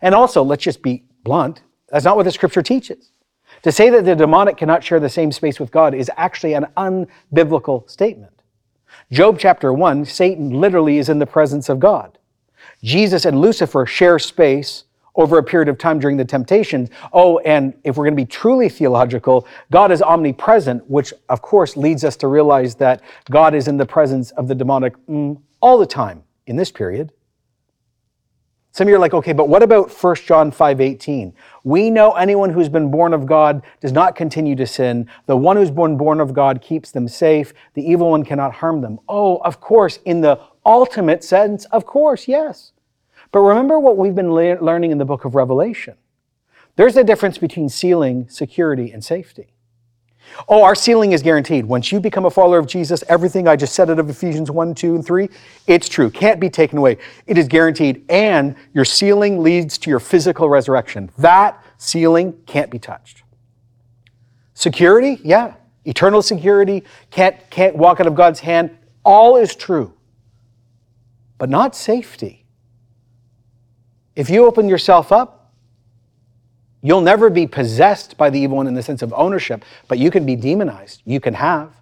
And 0.00 0.14
also, 0.14 0.42
let's 0.42 0.64
just 0.64 0.80
be 0.80 1.04
blunt, 1.22 1.60
that's 1.90 2.06
not 2.06 2.16
what 2.16 2.22
the 2.22 2.32
scripture 2.32 2.62
teaches. 2.62 3.12
To 3.60 3.70
say 3.70 3.90
that 3.90 4.06
the 4.06 4.16
demonic 4.16 4.56
cannot 4.56 4.82
share 4.82 5.00
the 5.00 5.10
same 5.10 5.30
space 5.32 5.60
with 5.60 5.70
God 5.70 5.94
is 5.94 6.10
actually 6.16 6.54
an 6.54 6.66
unbiblical 6.78 7.90
statement. 7.90 8.40
Job 9.12 9.38
chapter 9.38 9.70
1, 9.70 10.06
Satan 10.06 10.48
literally 10.48 10.96
is 10.96 11.10
in 11.10 11.18
the 11.18 11.26
presence 11.26 11.68
of 11.68 11.78
God. 11.78 12.16
Jesus 12.82 13.26
and 13.26 13.38
Lucifer 13.38 13.84
share 13.84 14.18
space 14.18 14.84
over 15.18 15.36
a 15.36 15.42
period 15.42 15.68
of 15.68 15.76
time 15.76 15.98
during 15.98 16.16
the 16.16 16.24
temptations. 16.24 16.88
Oh, 17.12 17.38
and 17.40 17.74
if 17.84 17.96
we're 17.96 18.04
going 18.04 18.16
to 18.16 18.22
be 18.22 18.24
truly 18.24 18.70
theological, 18.70 19.46
God 19.70 19.92
is 19.92 20.00
omnipresent, 20.00 20.88
which 20.88 21.12
of 21.28 21.42
course 21.42 21.76
leads 21.76 22.04
us 22.04 22.16
to 22.18 22.28
realize 22.28 22.76
that 22.76 23.02
God 23.30 23.54
is 23.54 23.68
in 23.68 23.76
the 23.76 23.84
presence 23.84 24.30
of 24.32 24.48
the 24.48 24.54
demonic 24.54 24.96
mm, 25.06 25.38
all 25.60 25.76
the 25.76 25.86
time 25.86 26.22
in 26.46 26.56
this 26.56 26.70
period. 26.70 27.12
Some 28.70 28.86
of 28.86 28.90
you 28.90 28.96
are 28.96 29.00
like, 29.00 29.14
okay, 29.14 29.32
but 29.32 29.48
what 29.48 29.64
about 29.64 29.90
1 29.90 30.16
John 30.24 30.52
5:18? 30.52 31.32
We 31.64 31.90
know 31.90 32.12
anyone 32.12 32.50
who's 32.50 32.68
been 32.68 32.92
born 32.92 33.12
of 33.12 33.26
God 33.26 33.62
does 33.80 33.90
not 33.92 34.14
continue 34.14 34.54
to 34.54 34.66
sin. 34.68 35.08
The 35.26 35.36
one 35.36 35.56
who's 35.56 35.72
been 35.72 35.96
born 35.96 36.20
of 36.20 36.32
God 36.32 36.60
keeps 36.62 36.92
them 36.92 37.08
safe. 37.08 37.52
The 37.74 37.82
evil 37.82 38.10
one 38.10 38.24
cannot 38.24 38.52
harm 38.52 38.82
them. 38.82 39.00
Oh, 39.08 39.38
of 39.38 39.60
course, 39.60 39.98
in 40.04 40.20
the 40.20 40.38
ultimate 40.64 41.24
sense, 41.24 41.64
of 41.66 41.86
course, 41.86 42.28
yes. 42.28 42.72
But 43.32 43.40
remember 43.40 43.78
what 43.78 43.96
we've 43.96 44.14
been 44.14 44.32
le- 44.32 44.62
learning 44.62 44.90
in 44.90 44.98
the 44.98 45.04
book 45.04 45.24
of 45.24 45.34
Revelation. 45.34 45.96
There's 46.76 46.96
a 46.96 47.04
difference 47.04 47.38
between 47.38 47.68
sealing, 47.68 48.28
security, 48.28 48.92
and 48.92 49.04
safety. 49.04 49.52
Oh, 50.48 50.62
our 50.62 50.74
sealing 50.74 51.12
is 51.12 51.22
guaranteed. 51.22 51.64
Once 51.66 51.90
you 51.90 52.00
become 52.00 52.24
a 52.24 52.30
follower 52.30 52.58
of 52.58 52.66
Jesus, 52.66 53.02
everything 53.08 53.48
I 53.48 53.56
just 53.56 53.74
said 53.74 53.90
out 53.90 53.98
of 53.98 54.08
Ephesians 54.08 54.50
1, 54.50 54.74
2, 54.74 54.94
and 54.94 55.04
3, 55.04 55.28
it's 55.66 55.88
true. 55.88 56.10
Can't 56.10 56.38
be 56.38 56.50
taken 56.50 56.78
away. 56.78 56.98
It 57.26 57.38
is 57.38 57.48
guaranteed. 57.48 58.04
And 58.08 58.54
your 58.74 58.84
sealing 58.84 59.42
leads 59.42 59.78
to 59.78 59.90
your 59.90 60.00
physical 60.00 60.48
resurrection. 60.48 61.10
That 61.18 61.62
sealing 61.78 62.34
can't 62.46 62.70
be 62.70 62.78
touched. 62.78 63.22
Security, 64.54 65.18
yeah. 65.22 65.54
Eternal 65.84 66.20
security, 66.20 66.84
can't, 67.10 67.36
can't 67.50 67.76
walk 67.76 68.00
out 68.00 68.06
of 68.06 68.14
God's 68.14 68.40
hand. 68.40 68.76
All 69.04 69.36
is 69.36 69.54
true. 69.54 69.94
But 71.38 71.48
not 71.48 71.74
safety. 71.74 72.37
If 74.18 74.28
you 74.28 74.44
open 74.44 74.68
yourself 74.68 75.12
up, 75.12 75.38
You'll 76.80 77.00
never 77.00 77.28
be 77.28 77.46
possessed 77.46 78.16
by 78.16 78.30
the 78.30 78.38
evil 78.38 78.58
one 78.58 78.66
in 78.66 78.74
the 78.74 78.82
sense 78.82 79.02
of 79.02 79.12
ownership, 79.16 79.64
but 79.88 79.98
you 79.98 80.10
can 80.10 80.24
be 80.24 80.36
demonized. 80.36 81.02
You 81.04 81.20
can 81.20 81.34
have. 81.34 81.72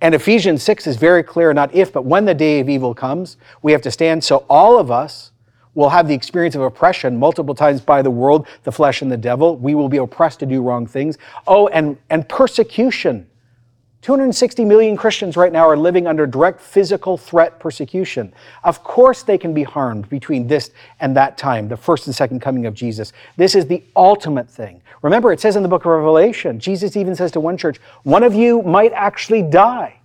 And 0.00 0.14
Ephesians 0.14 0.62
6 0.64 0.88
is 0.88 0.96
very 0.96 1.22
clear, 1.22 1.54
not 1.54 1.72
if, 1.72 1.92
but 1.92 2.04
when 2.04 2.24
the 2.24 2.34
day 2.34 2.58
of 2.58 2.68
evil 2.68 2.94
comes, 2.94 3.36
we 3.62 3.70
have 3.70 3.82
to 3.82 3.92
stand. 3.92 4.24
So 4.24 4.44
all 4.50 4.78
of 4.78 4.90
us 4.90 5.30
will 5.74 5.88
have 5.88 6.08
the 6.08 6.14
experience 6.14 6.56
of 6.56 6.62
oppression 6.62 7.16
multiple 7.16 7.54
times 7.54 7.80
by 7.80 8.02
the 8.02 8.10
world, 8.10 8.48
the 8.64 8.72
flesh, 8.72 9.02
and 9.02 9.10
the 9.10 9.16
devil. 9.16 9.56
We 9.56 9.76
will 9.76 9.88
be 9.88 9.98
oppressed 9.98 10.40
to 10.40 10.46
do 10.46 10.62
wrong 10.62 10.86
things. 10.86 11.16
Oh, 11.46 11.68
and, 11.68 11.96
and 12.10 12.28
persecution 12.28 13.28
260 14.04 14.66
million 14.66 14.98
Christians 14.98 15.34
right 15.34 15.50
now 15.50 15.66
are 15.66 15.78
living 15.78 16.06
under 16.06 16.26
direct 16.26 16.60
physical 16.60 17.16
threat 17.16 17.58
persecution. 17.58 18.34
Of 18.62 18.84
course, 18.84 19.22
they 19.22 19.38
can 19.38 19.54
be 19.54 19.62
harmed 19.62 20.10
between 20.10 20.46
this 20.46 20.72
and 21.00 21.16
that 21.16 21.38
time, 21.38 21.68
the 21.68 21.78
first 21.78 22.06
and 22.06 22.14
second 22.14 22.40
coming 22.40 22.66
of 22.66 22.74
Jesus. 22.74 23.14
This 23.38 23.54
is 23.54 23.66
the 23.66 23.82
ultimate 23.96 24.50
thing. 24.50 24.82
Remember, 25.00 25.32
it 25.32 25.40
says 25.40 25.56
in 25.56 25.62
the 25.62 25.70
book 25.70 25.86
of 25.86 25.90
Revelation, 25.90 26.60
Jesus 26.60 26.98
even 26.98 27.16
says 27.16 27.32
to 27.32 27.40
one 27.40 27.56
church, 27.56 27.78
one 28.02 28.22
of 28.22 28.34
you 28.34 28.60
might 28.60 28.92
actually 28.92 29.40
die. 29.40 29.98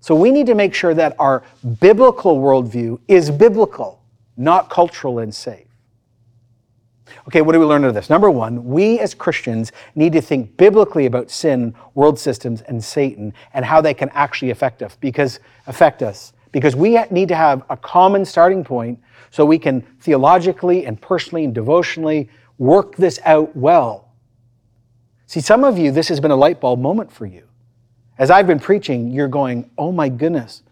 So 0.00 0.16
we 0.16 0.32
need 0.32 0.46
to 0.46 0.56
make 0.56 0.74
sure 0.74 0.94
that 0.94 1.14
our 1.20 1.44
biblical 1.78 2.38
worldview 2.38 2.98
is 3.06 3.30
biblical, 3.30 4.02
not 4.36 4.68
cultural 4.68 5.20
and 5.20 5.32
safe. 5.32 5.65
Okay, 7.28 7.40
what 7.40 7.52
do 7.52 7.60
we 7.60 7.66
learn 7.66 7.84
out 7.84 7.88
of 7.88 7.94
this? 7.94 8.10
Number 8.10 8.30
one, 8.30 8.64
we 8.64 8.98
as 9.00 9.14
Christians 9.14 9.72
need 9.94 10.12
to 10.12 10.20
think 10.20 10.56
biblically 10.56 11.06
about 11.06 11.30
sin, 11.30 11.74
world 11.94 12.18
systems, 12.18 12.62
and 12.62 12.82
Satan 12.82 13.32
and 13.54 13.64
how 13.64 13.80
they 13.80 13.94
can 13.94 14.08
actually 14.10 14.50
affect 14.50 14.82
us 14.82 14.96
because 15.00 15.40
affect 15.66 16.02
us. 16.02 16.32
Because 16.52 16.74
we 16.74 16.98
need 17.10 17.28
to 17.28 17.36
have 17.36 17.64
a 17.68 17.76
common 17.76 18.24
starting 18.24 18.64
point 18.64 18.98
so 19.30 19.44
we 19.44 19.58
can 19.58 19.82
theologically 20.00 20.86
and 20.86 21.00
personally 21.00 21.44
and 21.44 21.54
devotionally 21.54 22.30
work 22.58 22.96
this 22.96 23.20
out 23.24 23.54
well. 23.54 24.12
See, 25.26 25.40
some 25.40 25.64
of 25.64 25.76
you, 25.76 25.90
this 25.90 26.08
has 26.08 26.20
been 26.20 26.30
a 26.30 26.36
light 26.36 26.60
bulb 26.60 26.80
moment 26.80 27.12
for 27.12 27.26
you. 27.26 27.46
As 28.18 28.30
I've 28.30 28.46
been 28.46 28.60
preaching, 28.60 29.10
you're 29.10 29.28
going, 29.28 29.70
oh 29.76 29.92
my 29.92 30.08
goodness, 30.08 30.62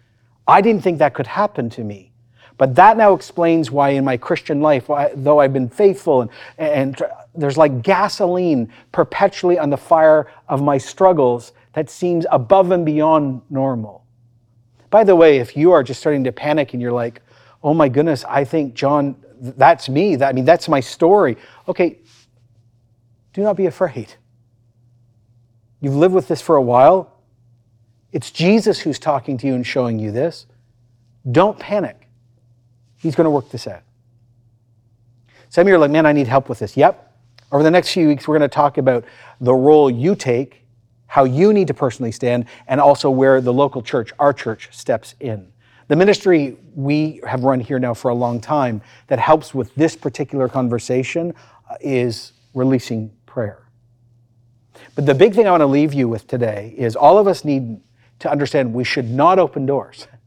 I 0.46 0.60
didn't 0.62 0.82
think 0.82 0.98
that 0.98 1.12
could 1.12 1.26
happen 1.26 1.68
to 1.70 1.84
me. 1.84 2.13
But 2.56 2.74
that 2.76 2.96
now 2.96 3.14
explains 3.14 3.70
why 3.70 3.90
in 3.90 4.04
my 4.04 4.16
Christian 4.16 4.60
life, 4.60 4.88
though 5.14 5.40
I've 5.40 5.52
been 5.52 5.68
faithful 5.68 6.22
and, 6.22 6.30
and 6.58 7.02
there's 7.34 7.56
like 7.56 7.82
gasoline 7.82 8.72
perpetually 8.92 9.58
on 9.58 9.70
the 9.70 9.76
fire 9.76 10.30
of 10.48 10.62
my 10.62 10.78
struggles 10.78 11.52
that 11.72 11.90
seems 11.90 12.26
above 12.30 12.70
and 12.70 12.86
beyond 12.86 13.42
normal. 13.50 14.04
By 14.90 15.02
the 15.02 15.16
way, 15.16 15.38
if 15.38 15.56
you 15.56 15.72
are 15.72 15.82
just 15.82 15.98
starting 15.98 16.22
to 16.24 16.32
panic 16.32 16.72
and 16.72 16.80
you're 16.80 16.92
like, 16.92 17.20
oh 17.64 17.74
my 17.74 17.88
goodness, 17.88 18.24
I 18.24 18.44
think, 18.44 18.74
John, 18.74 19.16
that's 19.40 19.88
me. 19.88 20.14
That, 20.14 20.28
I 20.28 20.32
mean, 20.32 20.44
that's 20.44 20.68
my 20.68 20.78
story. 20.78 21.36
Okay, 21.68 21.98
do 23.32 23.42
not 23.42 23.56
be 23.56 23.66
afraid. 23.66 24.14
You've 25.80 25.96
lived 25.96 26.14
with 26.14 26.28
this 26.28 26.40
for 26.40 26.54
a 26.54 26.62
while. 26.62 27.20
It's 28.12 28.30
Jesus 28.30 28.78
who's 28.78 29.00
talking 29.00 29.36
to 29.38 29.46
you 29.48 29.54
and 29.54 29.66
showing 29.66 29.98
you 29.98 30.12
this. 30.12 30.46
Don't 31.30 31.58
panic. 31.58 32.03
He's 33.04 33.14
going 33.14 33.26
to 33.26 33.30
work 33.30 33.50
this 33.50 33.66
out. 33.66 33.82
Some 35.50 35.60
of 35.60 35.68
you 35.68 35.74
are 35.74 35.78
like, 35.78 35.90
man, 35.90 36.06
I 36.06 36.12
need 36.12 36.26
help 36.26 36.48
with 36.48 36.58
this. 36.58 36.74
Yep. 36.74 37.12
Over 37.52 37.62
the 37.62 37.70
next 37.70 37.92
few 37.92 38.08
weeks, 38.08 38.26
we're 38.26 38.38
going 38.38 38.48
to 38.48 38.54
talk 38.54 38.78
about 38.78 39.04
the 39.42 39.52
role 39.52 39.90
you 39.90 40.16
take, 40.16 40.64
how 41.06 41.24
you 41.24 41.52
need 41.52 41.66
to 41.66 41.74
personally 41.74 42.12
stand, 42.12 42.46
and 42.66 42.80
also 42.80 43.10
where 43.10 43.42
the 43.42 43.52
local 43.52 43.82
church, 43.82 44.10
our 44.18 44.32
church, 44.32 44.70
steps 44.72 45.16
in. 45.20 45.52
The 45.88 45.96
ministry 45.96 46.56
we 46.74 47.20
have 47.26 47.44
run 47.44 47.60
here 47.60 47.78
now 47.78 47.92
for 47.92 48.08
a 48.10 48.14
long 48.14 48.40
time 48.40 48.80
that 49.08 49.18
helps 49.18 49.52
with 49.52 49.74
this 49.74 49.94
particular 49.96 50.48
conversation 50.48 51.34
uh, 51.68 51.74
is 51.82 52.32
releasing 52.54 53.12
prayer. 53.26 53.68
But 54.94 55.04
the 55.04 55.14
big 55.14 55.34
thing 55.34 55.46
I 55.46 55.50
want 55.50 55.60
to 55.60 55.66
leave 55.66 55.92
you 55.92 56.08
with 56.08 56.26
today 56.26 56.74
is 56.74 56.96
all 56.96 57.18
of 57.18 57.28
us 57.28 57.44
need 57.44 57.82
to 58.20 58.30
understand 58.30 58.72
we 58.72 58.82
should 58.82 59.10
not 59.10 59.38
open 59.38 59.66
doors 59.66 60.08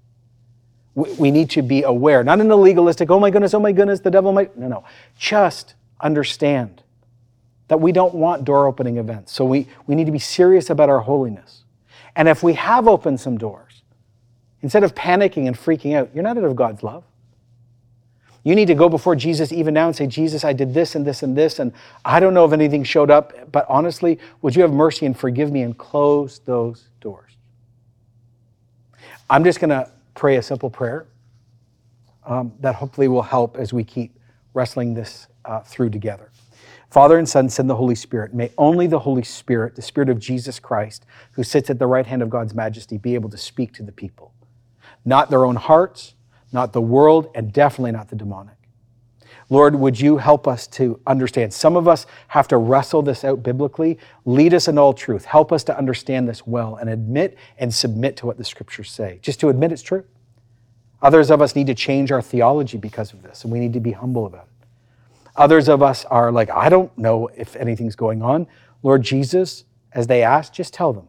we 0.98 1.30
need 1.30 1.52
to 1.52 1.62
be 1.62 1.84
aware, 1.84 2.24
not 2.24 2.40
in 2.40 2.50
a 2.50 2.56
legalistic, 2.56 3.12
oh 3.12 3.20
my 3.20 3.30
goodness, 3.30 3.54
oh 3.54 3.60
my 3.60 3.72
goodness, 3.72 4.00
the 4.00 4.10
devil 4.10 4.32
might. 4.32 4.58
No, 4.58 4.68
no. 4.68 4.84
Just 5.16 5.76
understand 6.02 6.82
that 7.68 7.80
we 7.80 7.92
don't 7.92 8.16
want 8.16 8.46
door 8.46 8.66
opening 8.66 8.98
events. 8.98 9.32
So 9.32 9.46
we, 9.46 9.68
we 9.86 9.94
need 9.94 10.06
to 10.06 10.12
be 10.12 10.20
serious 10.20 10.72
about 10.72 10.90
our 10.90 11.02
holiness. 11.02 11.64
And 12.16 12.28
if 12.28 12.42
we 12.42 12.54
have 12.54 12.88
opened 12.88 13.20
some 13.20 13.38
doors, 13.38 13.84
instead 14.64 14.84
of 14.84 14.96
panicking 14.96 15.46
and 15.46 15.56
freaking 15.56 15.96
out, 15.96 16.10
you're 16.16 16.24
not 16.24 16.36
out 16.36 16.46
of 16.46 16.56
God's 16.56 16.82
love. 16.82 17.04
You 18.44 18.56
need 18.56 18.68
to 18.68 18.76
go 18.76 18.90
before 18.90 19.16
Jesus 19.16 19.52
even 19.52 19.76
now 19.76 19.86
and 19.86 19.96
say, 19.96 20.08
Jesus, 20.08 20.44
I 20.44 20.54
did 20.54 20.74
this 20.74 20.96
and 20.96 21.06
this 21.06 21.22
and 21.22 21.38
this, 21.38 21.60
and 21.60 21.74
I 22.06 22.20
don't 22.20 22.34
know 22.34 22.46
if 22.46 22.54
anything 22.54 22.84
showed 22.84 23.12
up, 23.12 23.52
but 23.52 23.68
honestly, 23.70 24.18
would 24.42 24.56
you 24.56 24.64
have 24.64 24.72
mercy 24.72 25.06
and 25.06 25.16
forgive 25.16 25.52
me 25.52 25.62
and 25.62 25.78
close 25.78 26.40
those 26.40 26.88
doors? 27.02 27.34
I'm 29.30 29.44
just 29.44 29.60
going 29.60 29.70
to 29.70 29.92
pray 30.18 30.36
a 30.36 30.42
simple 30.42 30.70
prayer 30.70 31.08
um, 32.26 32.52
that 32.60 32.76
hopefully 32.76 33.08
will 33.08 33.22
help 33.22 33.58
as 33.58 33.72
we 33.72 33.84
keep 33.84 34.20
wrestling 34.54 34.94
this 34.94 35.28
uh, 35.46 35.62
through 35.62 35.90
together. 35.90 36.32
Father 36.90 37.18
and 37.18 37.28
Son, 37.28 37.50
send 37.50 37.70
the 37.70 37.76
Holy 37.76 37.96
Spirit. 37.96 38.34
May 38.34 38.52
only 38.58 38.88
the 38.88 39.00
Holy 39.00 39.24
Spirit, 39.24 39.76
the 39.76 39.82
Spirit 39.82 40.10
of 40.10 40.20
Jesus 40.20 40.60
Christ, 40.60 41.06
who 41.34 41.44
sits 41.44 41.70
at 41.70 41.80
the 41.80 41.88
right 41.88 42.06
hand 42.06 42.22
of 42.22 42.30
God's 42.30 42.54
majesty, 42.54 42.98
be 42.98 43.14
able 43.14 43.30
to 43.30 43.38
speak 43.38 43.74
to 43.74 43.84
the 43.84 43.92
people. 43.92 44.34
Not 45.06 45.30
their 45.30 45.46
own 45.46 45.56
hearts, 45.56 46.16
not 46.52 46.74
the 46.74 46.82
world, 46.82 47.30
and 47.36 47.54
definitely 47.54 47.92
not 47.92 48.10
the 48.10 48.16
demonic. 48.16 48.57
Lord, 49.50 49.76
would 49.76 50.00
you 50.00 50.18
help 50.18 50.46
us 50.48 50.68
to 50.68 51.00
understand? 51.08 51.54
Some 51.54 51.78
of 51.78 51.88
us 51.88 52.06
have 52.30 52.50
to 52.50 52.58
wrestle 52.58 53.02
this 53.02 53.24
out 53.24 53.44
biblically. 53.44 53.98
Lead 54.26 54.54
us 54.54 54.68
in 54.68 54.78
all 54.78 54.94
truth. 54.94 55.24
Help 55.24 55.54
us 55.54 55.64
to 55.66 55.78
understand 55.78 56.28
this 56.28 56.46
well 56.46 56.76
and 56.76 56.90
admit 56.90 57.38
and 57.58 57.74
submit 57.74 58.18
to 58.18 58.26
what 58.26 58.38
the 58.38 58.44
scriptures 58.44 58.92
say, 58.92 59.20
just 59.22 59.40
to 59.40 59.50
admit 59.50 59.72
it's 59.72 59.82
true. 59.82 60.04
Others 61.02 61.32
of 61.32 61.42
us 61.42 61.56
need 61.56 61.68
to 61.68 61.76
change 61.76 62.12
our 62.12 62.22
theology 62.22 62.78
because 62.78 63.14
of 63.14 63.24
this, 63.24 63.44
and 63.44 63.54
we 63.54 63.60
need 63.60 63.74
to 63.74 63.80
be 63.80 63.92
humble 63.94 64.26
about 64.26 64.48
it. 64.48 64.68
Others 65.38 65.70
of 65.70 65.82
us 65.82 66.04
are 66.06 66.32
like, 66.32 66.50
I 66.50 66.68
don't 66.68 66.96
know 66.98 67.30
if 67.38 67.56
anything's 67.56 67.96
going 67.96 68.22
on. 68.22 68.48
Lord 68.84 69.04
Jesus, 69.04 69.64
as 69.94 70.08
they 70.08 70.24
ask, 70.24 70.52
just 70.52 70.74
tell 70.74 70.92
them. 70.92 71.08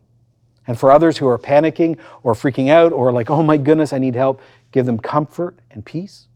And 0.66 0.78
for 0.78 0.92
others 0.92 1.16
who 1.16 1.26
are 1.26 1.38
panicking 1.38 1.98
or 2.22 2.34
freaking 2.34 2.68
out 2.68 2.92
or 2.92 3.10
like, 3.10 3.30
oh 3.30 3.42
my 3.42 3.56
goodness, 3.56 3.94
I 3.94 3.98
need 3.98 4.14
help, 4.14 4.42
give 4.70 4.84
them 4.84 4.98
comfort 4.98 5.58
and 5.70 5.84
peace 5.84 6.27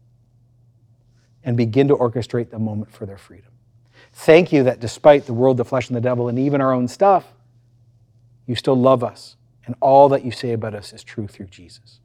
and 1.43 1.57
begin 1.57 1.87
to 1.89 1.95
orchestrate 1.95 2.49
the 2.49 2.59
moment 2.59 2.91
for 2.91 3.05
their 3.05 3.17
freedom. 3.17 3.51
Thank 4.13 4.51
you 4.51 4.63
that 4.63 4.79
despite 4.79 5.25
the 5.25 5.33
world, 5.33 5.57
the 5.57 5.65
flesh, 5.65 5.89
and 5.89 5.95
the 5.95 6.01
devil, 6.01 6.29
and 6.29 6.37
even 6.37 6.61
our 6.61 6.71
own 6.71 6.87
stuff, 6.87 7.25
you 8.45 8.55
still 8.55 8.75
love 8.75 9.03
us. 9.03 9.35
And 9.65 9.75
all 9.79 10.09
that 10.09 10.23
you 10.23 10.31
say 10.31 10.51
about 10.51 10.75
us 10.75 10.93
is 10.93 11.03
true 11.03 11.27
through 11.27 11.47
Jesus. 11.47 11.99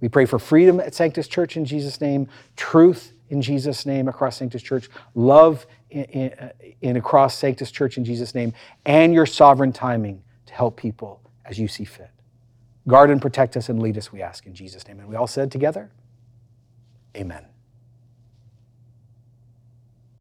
We 0.00 0.08
pray 0.08 0.26
for 0.26 0.38
freedom 0.38 0.80
at 0.80 0.94
Sanctus 0.94 1.28
Church 1.28 1.56
in 1.56 1.64
Jesus' 1.64 2.00
name, 2.00 2.28
truth 2.56 3.12
in 3.30 3.40
Jesus' 3.40 3.86
name 3.86 4.08
across 4.08 4.36
Sanctus 4.36 4.62
Church, 4.62 4.90
love 5.14 5.66
in, 5.90 6.04
in, 6.04 6.32
uh, 6.38 6.50
in, 6.82 6.96
across 6.96 7.38
Sanctus 7.38 7.70
Church 7.70 7.96
in 7.96 8.04
Jesus' 8.04 8.34
name, 8.34 8.52
and 8.84 9.14
your 9.14 9.24
sovereign 9.26 9.72
timing 9.72 10.22
to 10.46 10.52
help 10.52 10.76
people 10.76 11.20
as 11.44 11.58
you 11.58 11.68
see 11.68 11.84
fit. 11.84 12.10
Guard 12.86 13.10
and 13.10 13.22
protect 13.22 13.56
us 13.56 13.68
and 13.68 13.80
lead 13.80 13.96
us, 13.96 14.12
we 14.12 14.20
ask 14.20 14.44
in 14.44 14.54
Jesus' 14.54 14.86
name. 14.86 14.98
And 15.00 15.08
we 15.08 15.16
all 15.16 15.26
said 15.26 15.50
together, 15.50 15.90
Amen. 17.16 17.46